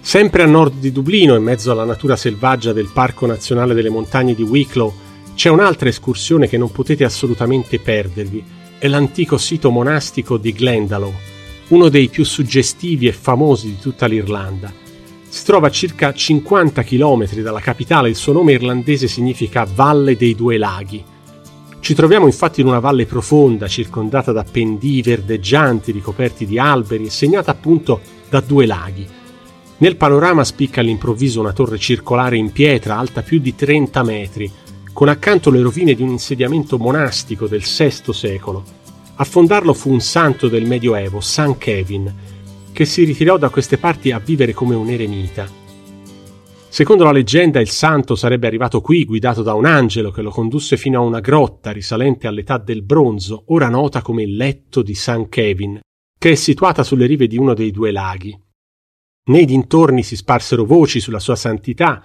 Sempre 0.00 0.42
a 0.42 0.46
nord 0.46 0.80
di 0.80 0.90
Dublino, 0.90 1.36
in 1.36 1.44
mezzo 1.44 1.70
alla 1.70 1.84
natura 1.84 2.16
selvaggia 2.16 2.72
del 2.72 2.90
Parco 2.92 3.26
Nazionale 3.26 3.74
delle 3.74 3.90
Montagne 3.90 4.34
di 4.34 4.42
Wicklow, 4.42 4.92
c'è 5.36 5.50
un'altra 5.50 5.88
escursione 5.88 6.48
che 6.48 6.58
non 6.58 6.72
potete 6.72 7.04
assolutamente 7.04 7.78
perdervi. 7.78 8.42
È 8.76 8.88
l'antico 8.88 9.38
sito 9.38 9.70
monastico 9.70 10.36
di 10.36 10.52
Glendalough, 10.52 11.31
uno 11.72 11.88
dei 11.88 12.08
più 12.08 12.22
suggestivi 12.22 13.06
e 13.06 13.12
famosi 13.12 13.68
di 13.68 13.78
tutta 13.78 14.06
l'Irlanda. 14.06 14.70
Si 15.26 15.44
trova 15.44 15.68
a 15.68 15.70
circa 15.70 16.12
50 16.12 16.82
km 16.82 17.32
dalla 17.40 17.60
capitale, 17.60 18.10
il 18.10 18.14
suo 18.14 18.34
nome 18.34 18.52
irlandese 18.52 19.08
significa 19.08 19.66
Valle 19.74 20.14
dei 20.14 20.34
Due 20.34 20.58
Laghi. 20.58 21.02
Ci 21.80 21.94
troviamo 21.94 22.26
infatti 22.26 22.60
in 22.60 22.66
una 22.66 22.78
valle 22.78 23.06
profonda, 23.06 23.68
circondata 23.68 24.32
da 24.32 24.44
pendii 24.44 25.00
verdeggianti 25.00 25.92
ricoperti 25.92 26.44
di 26.44 26.58
alberi 26.58 27.06
e 27.06 27.10
segnata 27.10 27.50
appunto 27.50 28.00
da 28.28 28.40
due 28.40 28.66
laghi. 28.66 29.08
Nel 29.78 29.96
panorama 29.96 30.44
spicca 30.44 30.80
all'improvviso 30.80 31.40
una 31.40 31.52
torre 31.52 31.78
circolare 31.78 32.36
in 32.36 32.52
pietra 32.52 32.98
alta 32.98 33.22
più 33.22 33.40
di 33.40 33.54
30 33.56 34.02
metri, 34.04 34.52
con 34.92 35.08
accanto 35.08 35.50
le 35.50 35.62
rovine 35.62 35.94
di 35.94 36.02
un 36.02 36.10
insediamento 36.10 36.78
monastico 36.78 37.48
del 37.48 37.62
VI 37.62 38.12
secolo. 38.12 38.81
A 39.22 39.24
fondarlo 39.24 39.72
fu 39.72 39.88
un 39.88 40.00
santo 40.00 40.48
del 40.48 40.66
Medioevo, 40.66 41.20
San 41.20 41.56
Kevin, 41.56 42.12
che 42.72 42.84
si 42.84 43.04
ritirò 43.04 43.38
da 43.38 43.50
queste 43.50 43.78
parti 43.78 44.10
a 44.10 44.18
vivere 44.18 44.52
come 44.52 44.74
un 44.74 44.88
eremita. 44.88 45.48
Secondo 46.68 47.04
la 47.04 47.12
leggenda 47.12 47.60
il 47.60 47.68
santo 47.68 48.16
sarebbe 48.16 48.48
arrivato 48.48 48.80
qui 48.80 49.04
guidato 49.04 49.44
da 49.44 49.54
un 49.54 49.64
angelo 49.64 50.10
che 50.10 50.22
lo 50.22 50.30
condusse 50.30 50.76
fino 50.76 50.98
a 50.98 51.04
una 51.04 51.20
grotta 51.20 51.70
risalente 51.70 52.26
all'età 52.26 52.58
del 52.58 52.82
bronzo, 52.82 53.44
ora 53.50 53.68
nota 53.68 54.02
come 54.02 54.24
il 54.24 54.34
letto 54.34 54.82
di 54.82 54.94
San 54.96 55.28
Kevin, 55.28 55.78
che 56.18 56.32
è 56.32 56.34
situata 56.34 56.82
sulle 56.82 57.06
rive 57.06 57.28
di 57.28 57.38
uno 57.38 57.54
dei 57.54 57.70
due 57.70 57.92
laghi. 57.92 58.36
Nei 59.26 59.44
dintorni 59.44 60.02
si 60.02 60.16
sparsero 60.16 60.64
voci 60.64 60.98
sulla 60.98 61.20
sua 61.20 61.36
santità, 61.36 62.04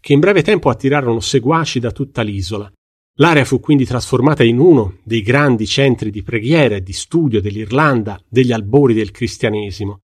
che 0.00 0.12
in 0.12 0.18
breve 0.18 0.42
tempo 0.42 0.68
attirarono 0.68 1.20
seguaci 1.20 1.78
da 1.78 1.92
tutta 1.92 2.22
l'isola. 2.22 2.68
L'area 3.18 3.46
fu 3.46 3.60
quindi 3.60 3.86
trasformata 3.86 4.44
in 4.44 4.58
uno 4.58 4.98
dei 5.02 5.22
grandi 5.22 5.66
centri 5.66 6.10
di 6.10 6.22
preghiera 6.22 6.76
e 6.76 6.82
di 6.82 6.92
studio 6.92 7.40
dell'Irlanda 7.40 8.20
degli 8.28 8.52
albori 8.52 8.92
del 8.92 9.10
cristianesimo. 9.10 10.00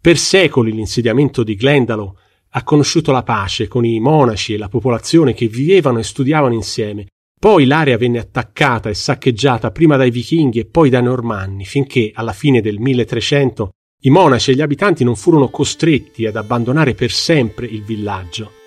Per 0.00 0.16
secoli 0.16 0.70
l'insediamento 0.70 1.42
di 1.42 1.56
Glendalough 1.56 2.16
ha 2.50 2.62
conosciuto 2.62 3.10
la 3.10 3.24
pace 3.24 3.66
con 3.66 3.84
i 3.84 3.98
monaci 3.98 4.54
e 4.54 4.58
la 4.58 4.68
popolazione 4.68 5.34
che 5.34 5.48
vivevano 5.48 5.98
e 5.98 6.04
studiavano 6.04 6.54
insieme. 6.54 7.06
Poi 7.40 7.64
l'area 7.64 7.98
venne 7.98 8.20
attaccata 8.20 8.88
e 8.88 8.94
saccheggiata 8.94 9.72
prima 9.72 9.96
dai 9.96 10.12
vichinghi 10.12 10.60
e 10.60 10.66
poi 10.66 10.90
dai 10.90 11.02
normanni, 11.02 11.64
finché 11.64 12.12
alla 12.14 12.32
fine 12.32 12.60
del 12.60 12.78
1300 12.78 13.70
i 14.02 14.10
monaci 14.10 14.52
e 14.52 14.54
gli 14.54 14.60
abitanti 14.60 15.02
non 15.02 15.16
furono 15.16 15.48
costretti 15.48 16.24
ad 16.24 16.36
abbandonare 16.36 16.94
per 16.94 17.10
sempre 17.10 17.66
il 17.66 17.82
villaggio. 17.82 18.62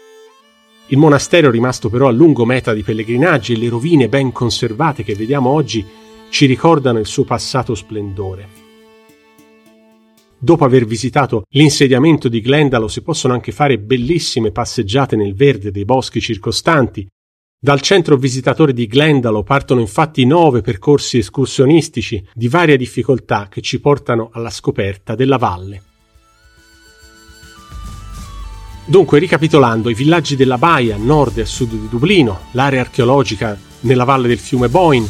Il 0.90 0.98
monastero, 0.98 1.52
rimasto 1.52 1.90
però 1.90 2.08
a 2.08 2.12
lungo 2.12 2.46
meta 2.46 2.74
di 2.74 2.82
pellegrinaggi 2.82 3.54
e 3.54 3.58
le 3.58 3.68
rovine 3.68 4.08
ben 4.08 4.32
conservate 4.32 5.04
che 5.04 5.16
vediamo 5.16 5.50
oggi, 5.50 5.86
ci 6.30 6.46
ricordano 6.46 7.00
il 7.00 7.06
suo 7.06 7.26
passato 7.26 7.76
splendore. 7.76 8.48
Dopo 10.40 10.64
aver 10.64 10.86
visitato 10.86 11.44
l'insediamento 11.50 12.30
di 12.30 12.40
Glendalo 12.40 12.88
si 12.88 13.02
possono 13.02 13.34
anche 13.34 13.52
fare 13.52 13.80
bellissime 13.80 14.52
passeggiate 14.52 15.18
nel 15.18 15.34
verde 15.34 15.72
dei 15.72 15.84
boschi 15.84 16.22
circostanti. 16.22 17.06
Dal 17.60 17.82
centro 17.82 18.16
visitatore 18.16 18.72
di 18.72 18.88
Glendalo 18.88 19.44
partono 19.44 19.82
infatti 19.82 20.26
nove 20.26 20.62
percorsi 20.62 21.18
escursionistici 21.18 22.24
di 22.34 22.48
varia 22.48 22.78
difficoltà 22.78 23.48
che 23.50 23.62
ci 23.62 23.82
portano 23.82 24.30
alla 24.32 24.52
scoperta 24.52 25.16
della 25.16 25.38
valle. 25.38 25.87
Dunque, 28.90 29.20
ricapitolando, 29.20 29.90
i 29.90 29.94
villaggi 29.94 30.38
della 30.38 30.58
baia 30.58 30.96
a 30.96 30.98
nord 30.98 31.38
e 31.38 31.42
a 31.42 31.46
sud 31.46 31.72
di 31.72 31.90
Dublino, 31.90 32.44
l'area 32.52 32.80
archeologica 32.80 33.60
nella 33.82 34.06
valle 34.06 34.30
del 34.30 34.40
fiume 34.40 34.70
Boyne, 34.70 35.06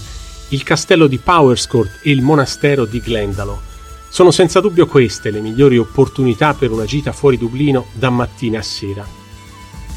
il 0.50 0.64
castello 0.64 1.06
di 1.06 1.20
Powerscourt 1.20 2.00
e 2.02 2.10
il 2.10 2.24
monastero 2.24 2.86
di 2.86 3.00
Glendalo. 3.00 3.62
Sono 4.10 4.32
senza 4.32 4.62
dubbio 4.62 4.88
queste 4.88 5.30
le 5.30 5.42
migliori 5.42 5.78
opportunità 5.78 6.56
per 6.56 6.72
una 6.72 6.86
gita 6.86 7.12
fuori 7.12 7.38
Dublino 7.38 7.86
da 7.94 8.10
mattina 8.10 8.58
a 8.58 8.64
sera. 8.64 9.06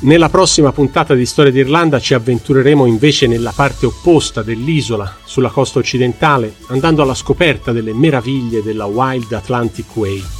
Nella 0.00 0.28
prossima 0.28 0.72
puntata 0.72 1.14
di 1.14 1.24
Storia 1.24 1.50
d'Irlanda 1.50 1.98
ci 2.00 2.12
avventureremo 2.12 2.84
invece 2.84 3.26
nella 3.28 3.52
parte 3.54 3.86
opposta 3.86 4.42
dell'isola, 4.42 5.16
sulla 5.24 5.48
costa 5.48 5.78
occidentale, 5.78 6.56
andando 6.66 7.00
alla 7.00 7.14
scoperta 7.14 7.72
delle 7.72 7.94
meraviglie 7.94 8.62
della 8.62 8.84
Wild 8.84 9.32
Atlantic 9.32 9.96
Way. 9.96 10.39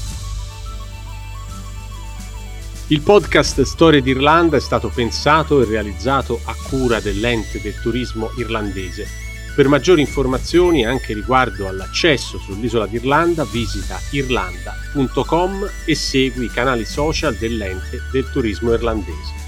Il 2.91 3.03
podcast 3.03 3.63
Storie 3.63 4.03
d'Irlanda 4.03 4.57
è 4.57 4.61
stato 4.61 4.89
pensato 4.89 5.63
e 5.63 5.65
realizzato 5.65 6.41
a 6.43 6.57
cura 6.69 6.99
dell'ente 6.99 7.61
del 7.61 7.81
turismo 7.81 8.33
irlandese 8.37 9.07
per 9.55 9.69
maggiori 9.69 10.01
informazioni 10.01 10.85
anche 10.85 11.15
riguardo 11.15 11.69
all'accesso 11.69 12.39
sull'isola 12.39 12.89
d'Irlanda 12.89 13.45
visita 13.45 13.97
irlanda.com 14.11 15.71
e 15.85 15.95
segui 15.95 16.47
i 16.47 16.51
canali 16.51 16.85
social 16.85 17.37
dell'ente 17.37 18.03
del 18.11 18.29
turismo 18.33 18.73
irlandese. 18.73 19.40